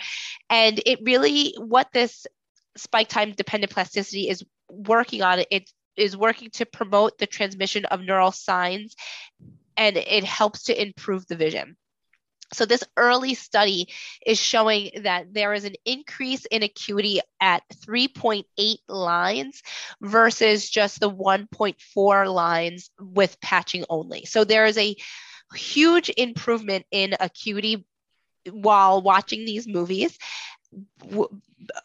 And 0.51 0.81
it 0.85 0.99
really, 1.03 1.55
what 1.59 1.89
this 1.93 2.27
spike 2.77 3.09
time 3.09 3.33
dependent 3.33 3.73
plasticity 3.73 4.29
is 4.29 4.45
working 4.69 5.23
on 5.23 5.41
it. 5.41 5.49
It 5.51 5.71
is 5.97 6.17
working 6.17 6.51
to 6.51 6.67
promote 6.67 7.19
the 7.19 7.27
transmission 7.27 7.85
of 7.87 8.01
neural 8.01 8.33
signs 8.33 8.95
and 9.77 9.97
it 9.97 10.25
helps 10.25 10.65
to 10.65 10.81
improve 10.81 11.27
the 11.27 11.37
vision. 11.37 11.77
So, 12.53 12.67
this 12.67 12.85
early 12.97 13.35
study 13.35 13.89
is 14.25 14.39
showing 14.39 14.91
that 15.03 15.33
there 15.33 15.55
is 15.55 15.65
an 15.65 15.75
increase 15.85 16.45
in 16.47 16.63
acuity 16.63 17.21
at 17.41 17.63
3.8 17.87 18.45
lines 18.89 19.63
versus 20.01 20.69
just 20.71 21.01
the 21.01 21.11
1.4 21.11 22.33
lines 22.33 22.91
with 23.01 23.41
patching 23.41 23.85
only. 23.89 24.27
So, 24.27 24.45
there 24.45 24.67
is 24.67 24.79
a 24.79 24.95
huge 25.55 26.11
improvement 26.17 26.87
in 26.91 27.17
acuity 27.19 27.87
while 28.51 29.03
watching 29.03 29.45
these 29.45 29.67
movies 29.67 30.17
w- 31.01 31.41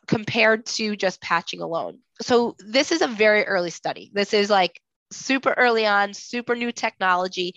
compared 0.08 0.66
to 0.66 0.96
just 0.96 1.22
patching 1.22 1.62
alone. 1.62 2.00
So 2.22 2.56
this 2.60 2.92
is 2.92 3.02
a 3.02 3.08
very 3.08 3.44
early 3.46 3.70
study. 3.70 4.12
This 4.14 4.34
is 4.34 4.50
like 4.50 4.82
super 5.12 5.54
early 5.58 5.86
on, 5.86 6.14
super 6.14 6.56
new 6.56 6.72
technology 6.72 7.56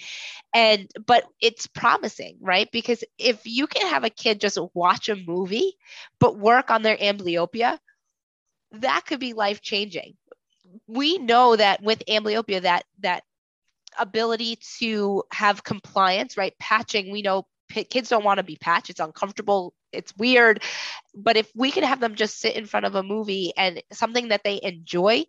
and 0.55 0.91
but 1.07 1.25
it's 1.41 1.67
promising, 1.67 2.39
right? 2.41 2.69
Because 2.73 3.05
if 3.19 3.43
you 3.45 3.67
can 3.67 3.89
have 3.89 4.05
a 4.05 4.11
kid 4.11 4.41
just 4.41 4.59
watch 4.75 5.09
a 5.09 5.17
movie 5.17 5.77
but 6.19 6.39
work 6.39 6.71
on 6.71 6.83
their 6.83 6.97
amblyopia, 6.97 7.79
that 8.73 9.05
could 9.07 9.21
be 9.21 9.33
life 9.33 9.61
changing. 9.61 10.15
We 10.87 11.19
know 11.19 11.57
that 11.57 11.83
with 11.83 12.03
amblyopia 12.09 12.63
that 12.63 12.85
that 13.01 13.25
ability 13.99 14.59
to 14.79 15.25
have 15.33 15.65
compliance, 15.65 16.37
right? 16.37 16.55
Patching, 16.59 17.11
we 17.13 17.23
know 17.23 17.47
kids 17.71 18.09
don't 18.09 18.25
want 18.25 18.39
to 18.39 18.45
be 18.45 18.57
patched. 18.57 18.91
It's 18.91 19.01
uncomfortable. 19.01 19.75
It's 19.93 20.17
weird. 20.17 20.63
But 21.15 21.37
if 21.37 21.51
we 21.55 21.71
can 21.71 21.85
have 21.85 22.01
them 22.01 22.15
just 22.15 22.39
sit 22.39 22.57
in 22.57 22.67
front 22.67 22.87
of 22.87 22.95
a 22.95 23.03
movie 23.03 23.53
and 23.57 23.83
something 23.93 24.29
that 24.29 24.45
they 24.45 24.61
enjoy 24.63 25.25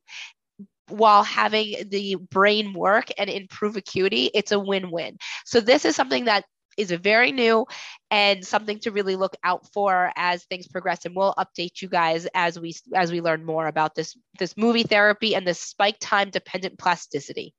while 0.90 1.24
having 1.24 1.90
the 1.90 2.16
brain 2.16 2.74
work 2.74 3.10
and 3.18 3.30
improve 3.30 3.78
acuity, 3.78 4.30
it's 4.34 4.52
a 4.52 4.60
win 4.60 4.92
win. 4.92 5.18
So, 5.46 5.60
this 5.60 5.86
is 5.86 5.96
something 5.96 6.26
that 6.26 6.46
is 6.78 6.92
very 6.92 7.32
new 7.32 7.66
and 8.10 8.46
something 8.46 8.80
to 8.80 8.92
really 8.92 9.16
look 9.16 9.36
out 9.44 9.68
for 9.74 10.12
as 10.16 10.44
things 10.46 10.68
progress 10.68 11.06
and 11.06 11.16
we'll 11.16 11.34
update 11.36 11.82
you 11.82 11.88
guys 11.88 12.28
as 12.34 12.60
we 12.60 12.74
as 12.96 13.12
we 13.12 13.22
learn 13.22 13.46
more 13.46 13.68
about 13.68 13.94
this 13.94 14.18
this 14.40 14.58
movie 14.58 14.82
therapy 14.82 15.36
and 15.36 15.46
this 15.46 15.60
spike 15.60 15.98
time 16.00 16.32
dependent 16.32 16.80
plasticity 16.80 17.54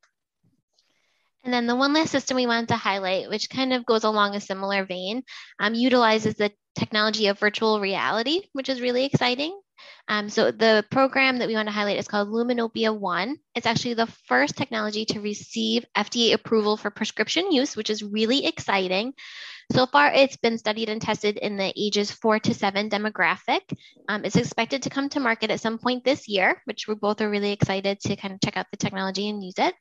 and 1.45 1.53
then 1.53 1.67
the 1.67 1.77
one 1.77 1.93
last 1.93 2.11
system 2.11 2.37
we 2.37 2.47
wanted 2.47 2.69
to 2.69 2.77
highlight, 2.77 3.29
which 3.29 3.51
kind 3.51 3.75
of 3.75 3.85
goes 3.85 4.05
along 4.05 4.35
a 4.35 4.41
similar 4.41 4.87
vein, 4.87 5.23
um, 5.59 5.75
utilizes 5.75 6.37
the 6.37 6.51
technology 6.75 7.29
of 7.29 7.39
virtual 7.39 7.81
reality, 7.81 8.43
which 8.53 8.69
is 8.69 8.81
really 8.81 9.05
exciting. 9.05 9.59
Um, 10.09 10.29
so 10.29 10.51
the 10.51 10.85
program 10.91 11.39
that 11.39 11.49
we 11.49 11.55
want 11.55 11.69
to 11.69 11.73
highlight 11.73 11.99
is 11.99 12.09
called 12.09 12.29
Luminopia 12.29 12.97
One. 12.97 13.37
It's 13.55 13.67
actually 13.67 13.95
the 13.95 14.07
first 14.29 14.57
technology 14.57 15.05
to 15.07 15.21
receive 15.21 15.85
FDA 15.97 16.35
approval 16.35 16.77
for 16.77 16.91
prescription 16.91 17.51
use, 17.51 17.77
which 17.77 17.91
is 17.91 18.03
really 18.03 18.47
exciting. 18.47 19.15
So 19.73 19.87
far, 19.87 20.13
it's 20.13 20.37
been 20.37 20.59
studied 20.59 20.89
and 20.89 21.01
tested 21.01 21.37
in 21.39 21.57
the 21.57 21.73
ages 21.77 22.11
four 22.11 22.39
to 22.41 22.55
seven 22.55 22.91
demographic. 22.91 23.61
Um, 24.09 24.25
it's 24.25 24.37
expected 24.37 24.83
to 24.83 24.91
come 24.91 25.09
to 25.11 25.21
market 25.21 25.51
at 25.51 25.61
some 25.61 25.79
point 25.79 26.05
this 26.05 26.29
year, 26.29 26.61
which 26.67 26.87
we 26.87 26.95
both 26.95 27.21
are 27.21 27.31
really 27.31 27.53
excited 27.53 28.01
to 28.01 28.17
kind 28.17 28.35
of 28.35 28.41
check 28.41 28.57
out 28.57 28.67
the 28.71 28.77
technology 28.77 29.29
and 29.29 29.43
use 29.43 29.59
it. 29.59 29.75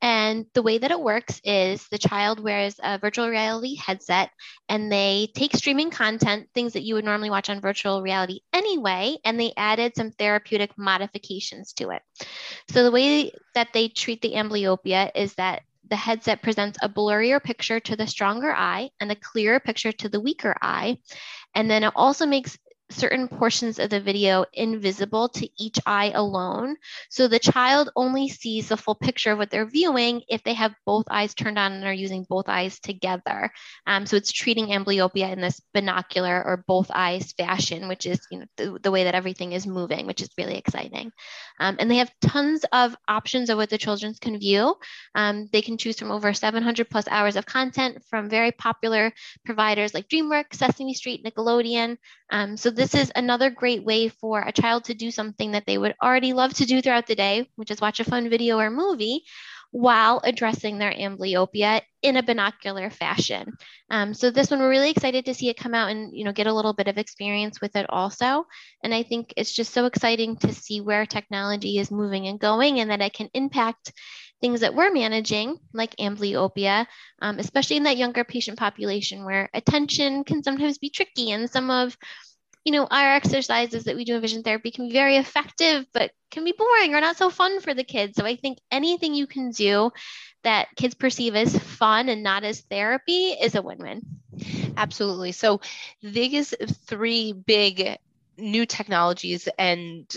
And 0.00 0.46
the 0.54 0.62
way 0.62 0.78
that 0.78 0.90
it 0.90 1.00
works 1.00 1.40
is 1.44 1.86
the 1.88 1.98
child 1.98 2.40
wears 2.40 2.80
a 2.82 2.98
virtual 2.98 3.28
reality 3.28 3.76
headset 3.76 4.30
and 4.68 4.90
they 4.90 5.28
take 5.34 5.54
streaming 5.54 5.90
content, 5.90 6.48
things 6.54 6.72
that 6.72 6.82
you 6.82 6.94
would 6.94 7.04
normally 7.04 7.30
watch 7.30 7.50
on 7.50 7.60
virtual 7.60 8.02
reality 8.02 8.40
anyway, 8.52 9.18
and 9.24 9.38
they 9.38 9.52
added 9.56 9.94
some 9.96 10.12
therapeutic 10.12 10.70
modifications 10.78 11.74
to 11.74 11.90
it. 11.90 12.02
So 12.70 12.82
the 12.82 12.90
way 12.90 13.32
that 13.54 13.68
they 13.74 13.88
treat 13.88 14.22
the 14.22 14.32
amblyopia 14.32 15.10
is 15.14 15.34
that 15.34 15.62
the 15.90 15.96
headset 15.96 16.42
presents 16.42 16.78
a 16.82 16.88
blurrier 16.88 17.42
picture 17.42 17.80
to 17.80 17.96
the 17.96 18.06
stronger 18.06 18.54
eye 18.54 18.90
and 19.00 19.10
a 19.10 19.16
clearer 19.16 19.60
picture 19.60 19.92
to 19.92 20.08
the 20.08 20.20
weaker 20.20 20.54
eye. 20.62 20.96
And 21.54 21.70
then 21.70 21.82
it 21.82 21.92
also 21.96 22.26
makes 22.26 22.56
certain 22.90 23.28
portions 23.28 23.78
of 23.78 23.90
the 23.90 24.00
video 24.00 24.44
invisible 24.52 25.28
to 25.28 25.48
each 25.58 25.78
eye 25.86 26.12
alone. 26.14 26.76
So 27.08 27.28
the 27.28 27.38
child 27.38 27.90
only 27.96 28.28
sees 28.28 28.68
the 28.68 28.76
full 28.76 28.94
picture 28.94 29.32
of 29.32 29.38
what 29.38 29.50
they're 29.50 29.66
viewing 29.66 30.22
if 30.28 30.42
they 30.42 30.54
have 30.54 30.74
both 30.84 31.06
eyes 31.10 31.34
turned 31.34 31.58
on 31.58 31.72
and 31.72 31.84
are 31.84 31.92
using 31.92 32.26
both 32.28 32.48
eyes 32.48 32.80
together. 32.80 33.50
Um, 33.86 34.06
so 34.06 34.16
it's 34.16 34.32
treating 34.32 34.66
amblyopia 34.68 35.32
in 35.32 35.40
this 35.40 35.60
binocular 35.72 36.42
or 36.44 36.64
both 36.66 36.90
eyes 36.92 37.32
fashion, 37.32 37.88
which 37.88 38.06
is 38.06 38.20
you 38.30 38.40
know 38.40 38.46
the, 38.56 38.78
the 38.82 38.90
way 38.90 39.04
that 39.04 39.14
everything 39.14 39.52
is 39.52 39.66
moving, 39.66 40.06
which 40.06 40.22
is 40.22 40.30
really 40.36 40.56
exciting. 40.56 41.12
Um, 41.58 41.76
and 41.78 41.90
they 41.90 41.96
have 41.96 42.12
tons 42.20 42.64
of 42.72 42.96
options 43.06 43.50
of 43.50 43.58
what 43.58 43.70
the 43.70 43.78
children 43.78 44.14
can 44.20 44.38
view. 44.38 44.74
Um, 45.14 45.48
they 45.52 45.62
can 45.62 45.78
choose 45.78 45.98
from 45.98 46.10
over 46.10 46.32
700 46.32 46.88
plus 46.88 47.06
hours 47.08 47.36
of 47.36 47.46
content 47.46 48.02
from 48.08 48.30
very 48.30 48.52
popular 48.52 49.12
providers 49.44 49.94
like 49.94 50.08
DreamWorks, 50.08 50.54
Sesame 50.54 50.94
Street, 50.94 51.24
Nickelodeon. 51.24 51.96
Um, 52.30 52.56
so 52.56 52.70
this 52.80 52.94
is 52.94 53.12
another 53.14 53.50
great 53.50 53.84
way 53.84 54.08
for 54.08 54.40
a 54.40 54.52
child 54.52 54.84
to 54.84 54.94
do 54.94 55.10
something 55.10 55.50
that 55.50 55.66
they 55.66 55.76
would 55.76 55.94
already 56.02 56.32
love 56.32 56.54
to 56.54 56.64
do 56.64 56.80
throughout 56.80 57.06
the 57.06 57.14
day, 57.14 57.46
which 57.56 57.70
is 57.70 57.78
watch 57.78 58.00
a 58.00 58.04
fun 58.04 58.30
video 58.30 58.58
or 58.58 58.70
movie, 58.70 59.22
while 59.70 60.18
addressing 60.24 60.78
their 60.78 60.90
amblyopia 60.90 61.82
in 62.00 62.16
a 62.16 62.22
binocular 62.22 62.88
fashion. 62.88 63.52
Um, 63.90 64.14
so 64.14 64.30
this 64.30 64.50
one, 64.50 64.60
we're 64.60 64.70
really 64.70 64.90
excited 64.90 65.26
to 65.26 65.34
see 65.34 65.50
it 65.50 65.58
come 65.58 65.74
out 65.74 65.90
and 65.90 66.16
you 66.16 66.24
know 66.24 66.32
get 66.32 66.46
a 66.46 66.54
little 66.54 66.72
bit 66.72 66.88
of 66.88 66.96
experience 66.96 67.60
with 67.60 67.76
it 67.76 67.84
also. 67.90 68.46
And 68.82 68.94
I 68.94 69.02
think 69.02 69.34
it's 69.36 69.52
just 69.52 69.74
so 69.74 69.84
exciting 69.84 70.38
to 70.38 70.54
see 70.54 70.80
where 70.80 71.04
technology 71.04 71.76
is 71.76 71.90
moving 71.90 72.28
and 72.28 72.40
going, 72.40 72.80
and 72.80 72.90
that 72.90 73.02
it 73.02 73.12
can 73.12 73.28
impact 73.34 73.92
things 74.40 74.60
that 74.60 74.74
we're 74.74 74.90
managing, 74.90 75.58
like 75.74 75.94
amblyopia, 75.96 76.86
um, 77.20 77.38
especially 77.38 77.76
in 77.76 77.82
that 77.82 77.98
younger 77.98 78.24
patient 78.24 78.58
population 78.58 79.26
where 79.26 79.50
attention 79.52 80.24
can 80.24 80.42
sometimes 80.42 80.78
be 80.78 80.88
tricky, 80.88 81.30
and 81.32 81.50
some 81.50 81.68
of 81.68 81.94
you 82.64 82.72
know, 82.72 82.86
our 82.90 83.14
exercises 83.14 83.84
that 83.84 83.96
we 83.96 84.04
do 84.04 84.16
in 84.16 84.20
vision 84.20 84.42
therapy 84.42 84.70
can 84.70 84.88
be 84.88 84.92
very 84.92 85.16
effective, 85.16 85.86
but 85.92 86.10
can 86.30 86.44
be 86.44 86.52
boring 86.56 86.94
or 86.94 87.00
not 87.00 87.16
so 87.16 87.30
fun 87.30 87.60
for 87.60 87.74
the 87.74 87.84
kids. 87.84 88.16
So 88.16 88.24
I 88.24 88.36
think 88.36 88.58
anything 88.70 89.14
you 89.14 89.26
can 89.26 89.50
do 89.50 89.90
that 90.42 90.68
kids 90.76 90.94
perceive 90.94 91.34
as 91.34 91.56
fun 91.58 92.08
and 92.08 92.22
not 92.22 92.44
as 92.44 92.60
therapy 92.60 93.30
is 93.30 93.54
a 93.54 93.62
win-win. 93.62 94.02
Absolutely. 94.76 95.32
So 95.32 95.60
these 96.02 96.54
three 96.86 97.32
big 97.32 97.98
new 98.36 98.66
technologies 98.66 99.48
and 99.58 100.10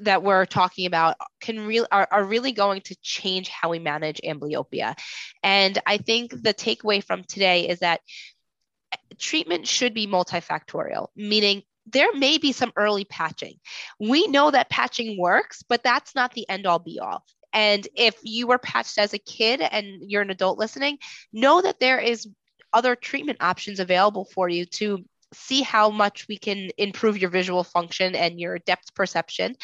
that 0.00 0.22
we're 0.22 0.46
talking 0.46 0.86
about 0.86 1.16
can 1.40 1.66
really 1.66 1.86
are, 1.90 2.08
are 2.10 2.24
really 2.24 2.52
going 2.52 2.80
to 2.82 2.96
change 3.00 3.48
how 3.48 3.70
we 3.70 3.78
manage 3.78 4.20
amblyopia. 4.24 4.94
And 5.42 5.78
I 5.86 5.98
think 5.98 6.30
the 6.30 6.52
takeaway 6.52 7.02
from 7.02 7.24
today 7.24 7.68
is 7.68 7.80
that 7.80 8.00
treatment 9.18 9.66
should 9.66 9.94
be 9.94 10.06
multifactorial, 10.06 11.08
meaning 11.16 11.62
there 11.86 12.12
may 12.14 12.38
be 12.38 12.52
some 12.52 12.72
early 12.76 13.04
patching. 13.04 13.54
We 14.00 14.26
know 14.26 14.50
that 14.50 14.70
patching 14.70 15.18
works, 15.18 15.62
but 15.68 15.82
that's 15.82 16.14
not 16.14 16.32
the 16.32 16.48
end 16.48 16.66
all 16.66 16.78
be 16.78 16.98
all. 16.98 17.24
And 17.52 17.86
if 17.94 18.16
you 18.22 18.46
were 18.46 18.58
patched 18.58 18.98
as 18.98 19.14
a 19.14 19.18
kid 19.18 19.60
and 19.60 20.10
you're 20.10 20.22
an 20.22 20.30
adult 20.30 20.58
listening, 20.58 20.98
know 21.32 21.62
that 21.62 21.80
there 21.80 21.98
is 21.98 22.28
other 22.72 22.96
treatment 22.96 23.38
options 23.40 23.80
available 23.80 24.26
for 24.34 24.48
you 24.48 24.66
to 24.66 25.04
see 25.32 25.62
how 25.62 25.90
much 25.90 26.26
we 26.28 26.36
can 26.36 26.70
improve 26.76 27.18
your 27.18 27.30
visual 27.30 27.64
function 27.64 28.14
and 28.14 28.38
your 28.38 28.58
depth 28.60 28.94
perception 28.94 29.56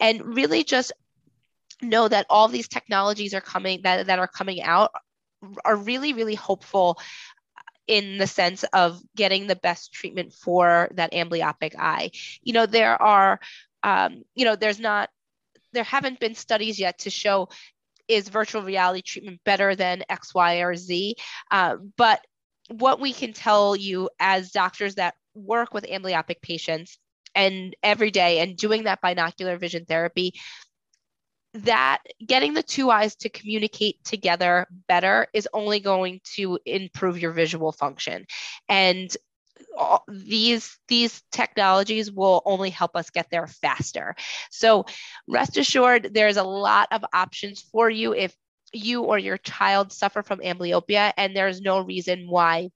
and 0.00 0.36
really 0.36 0.64
just 0.64 0.92
know 1.82 2.08
that 2.08 2.26
all 2.30 2.48
these 2.48 2.68
technologies 2.68 3.34
are 3.34 3.40
coming 3.40 3.80
that, 3.82 4.06
that 4.06 4.18
are 4.18 4.28
coming 4.28 4.62
out 4.62 4.90
are 5.64 5.76
really 5.76 6.12
really 6.12 6.34
hopeful 6.34 6.98
in 7.86 8.18
the 8.18 8.26
sense 8.26 8.64
of 8.72 9.00
getting 9.16 9.46
the 9.46 9.56
best 9.56 9.92
treatment 9.92 10.32
for 10.32 10.90
that 10.94 11.12
amblyopic 11.12 11.74
eye. 11.78 12.10
You 12.42 12.52
know, 12.52 12.66
there 12.66 13.00
are, 13.00 13.40
um, 13.82 14.22
you 14.34 14.44
know, 14.44 14.56
there's 14.56 14.80
not, 14.80 15.10
there 15.72 15.84
haven't 15.84 16.20
been 16.20 16.34
studies 16.34 16.78
yet 16.78 17.00
to 17.00 17.10
show 17.10 17.48
is 18.08 18.28
virtual 18.28 18.62
reality 18.62 19.02
treatment 19.02 19.40
better 19.44 19.74
than 19.74 20.04
X, 20.08 20.34
Y, 20.34 20.56
or 20.56 20.76
Z. 20.76 21.16
Uh, 21.50 21.76
but 21.96 22.20
what 22.68 23.00
we 23.00 23.12
can 23.12 23.32
tell 23.32 23.76
you 23.76 24.10
as 24.20 24.50
doctors 24.50 24.96
that 24.96 25.14
work 25.34 25.72
with 25.72 25.84
amblyopic 25.84 26.40
patients 26.42 26.98
and 27.34 27.74
every 27.82 28.10
day 28.10 28.40
and 28.40 28.56
doing 28.56 28.84
that 28.84 29.00
binocular 29.00 29.56
vision 29.56 29.84
therapy 29.84 30.34
that 31.54 32.02
getting 32.24 32.54
the 32.54 32.62
two 32.62 32.90
eyes 32.90 33.14
to 33.16 33.28
communicate 33.28 34.02
together 34.04 34.66
better 34.88 35.26
is 35.32 35.48
only 35.52 35.80
going 35.80 36.20
to 36.36 36.58
improve 36.64 37.18
your 37.18 37.32
visual 37.32 37.72
function. 37.72 38.26
And 38.68 39.14
these 40.08 40.78
these 40.88 41.22
technologies 41.30 42.10
will 42.10 42.42
only 42.44 42.70
help 42.70 42.96
us 42.96 43.10
get 43.10 43.28
there 43.30 43.46
faster. 43.46 44.14
So 44.50 44.86
rest 45.28 45.56
assured 45.56 46.10
there's 46.12 46.36
a 46.36 46.42
lot 46.42 46.88
of 46.90 47.04
options 47.12 47.60
for 47.60 47.88
you 47.88 48.14
if 48.14 48.34
you 48.72 49.02
or 49.02 49.18
your 49.18 49.36
child 49.38 49.92
suffer 49.92 50.22
from 50.22 50.40
amblyopia 50.40 51.12
and 51.16 51.36
there's 51.36 51.60
no 51.60 51.80
reason 51.80 52.26
why 52.28 52.70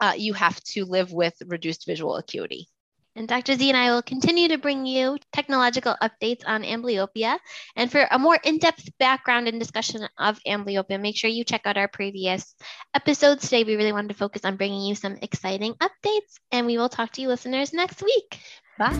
uh, 0.00 0.14
you 0.16 0.34
have 0.34 0.62
to 0.62 0.84
live 0.84 1.12
with 1.12 1.34
reduced 1.46 1.86
visual 1.86 2.16
acuity 2.16 2.68
and 3.16 3.26
Dr. 3.26 3.54
Z 3.54 3.68
and 3.68 3.76
I 3.76 3.90
will 3.90 4.02
continue 4.02 4.48
to 4.48 4.58
bring 4.58 4.86
you 4.86 5.18
technological 5.32 5.96
updates 6.02 6.42
on 6.46 6.62
amblyopia. 6.62 7.38
And 7.74 7.90
for 7.90 8.06
a 8.10 8.18
more 8.18 8.38
in 8.44 8.58
depth 8.58 8.88
background 8.98 9.48
and 9.48 9.58
discussion 9.58 10.06
of 10.18 10.38
amblyopia, 10.46 11.00
make 11.00 11.16
sure 11.16 11.30
you 11.30 11.44
check 11.44 11.62
out 11.64 11.76
our 11.76 11.88
previous 11.88 12.54
episodes. 12.94 13.42
Today, 13.42 13.64
we 13.64 13.76
really 13.76 13.92
wanted 13.92 14.08
to 14.08 14.14
focus 14.14 14.44
on 14.44 14.56
bringing 14.56 14.82
you 14.82 14.94
some 14.94 15.16
exciting 15.22 15.74
updates. 15.74 16.38
And 16.52 16.66
we 16.66 16.78
will 16.78 16.90
talk 16.90 17.12
to 17.12 17.22
you 17.22 17.28
listeners 17.28 17.72
next 17.72 18.02
week. 18.02 18.38
Bye. 18.78 18.92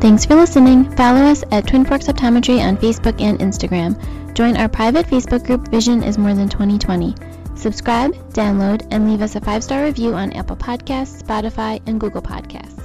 Thanks 0.00 0.24
for 0.24 0.34
listening. 0.34 0.90
Follow 0.96 1.20
us 1.20 1.44
at 1.52 1.68
Twin 1.68 1.84
Forks 1.84 2.08
Optometry 2.08 2.58
on 2.58 2.76
Facebook 2.78 3.20
and 3.20 3.38
Instagram. 3.38 3.94
Join 4.34 4.56
our 4.56 4.68
private 4.68 5.06
Facebook 5.06 5.44
group, 5.44 5.68
Vision 5.68 6.02
is 6.02 6.18
More 6.18 6.34
Than 6.34 6.48
2020. 6.48 7.14
Subscribe, 7.54 8.14
download, 8.32 8.86
and 8.90 9.06
leave 9.10 9.20
us 9.20 9.36
a 9.36 9.40
five 9.40 9.62
star 9.62 9.84
review 9.84 10.14
on 10.14 10.32
Apple 10.32 10.56
Podcasts, 10.56 11.22
Spotify, 11.22 11.82
and 11.86 12.00
Google 12.00 12.22
Podcasts. 12.22 12.79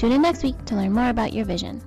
Tune 0.00 0.12
in 0.12 0.22
next 0.22 0.42
week 0.42 0.56
to 0.64 0.76
learn 0.76 0.94
more 0.94 1.10
about 1.10 1.34
your 1.34 1.44
vision. 1.44 1.82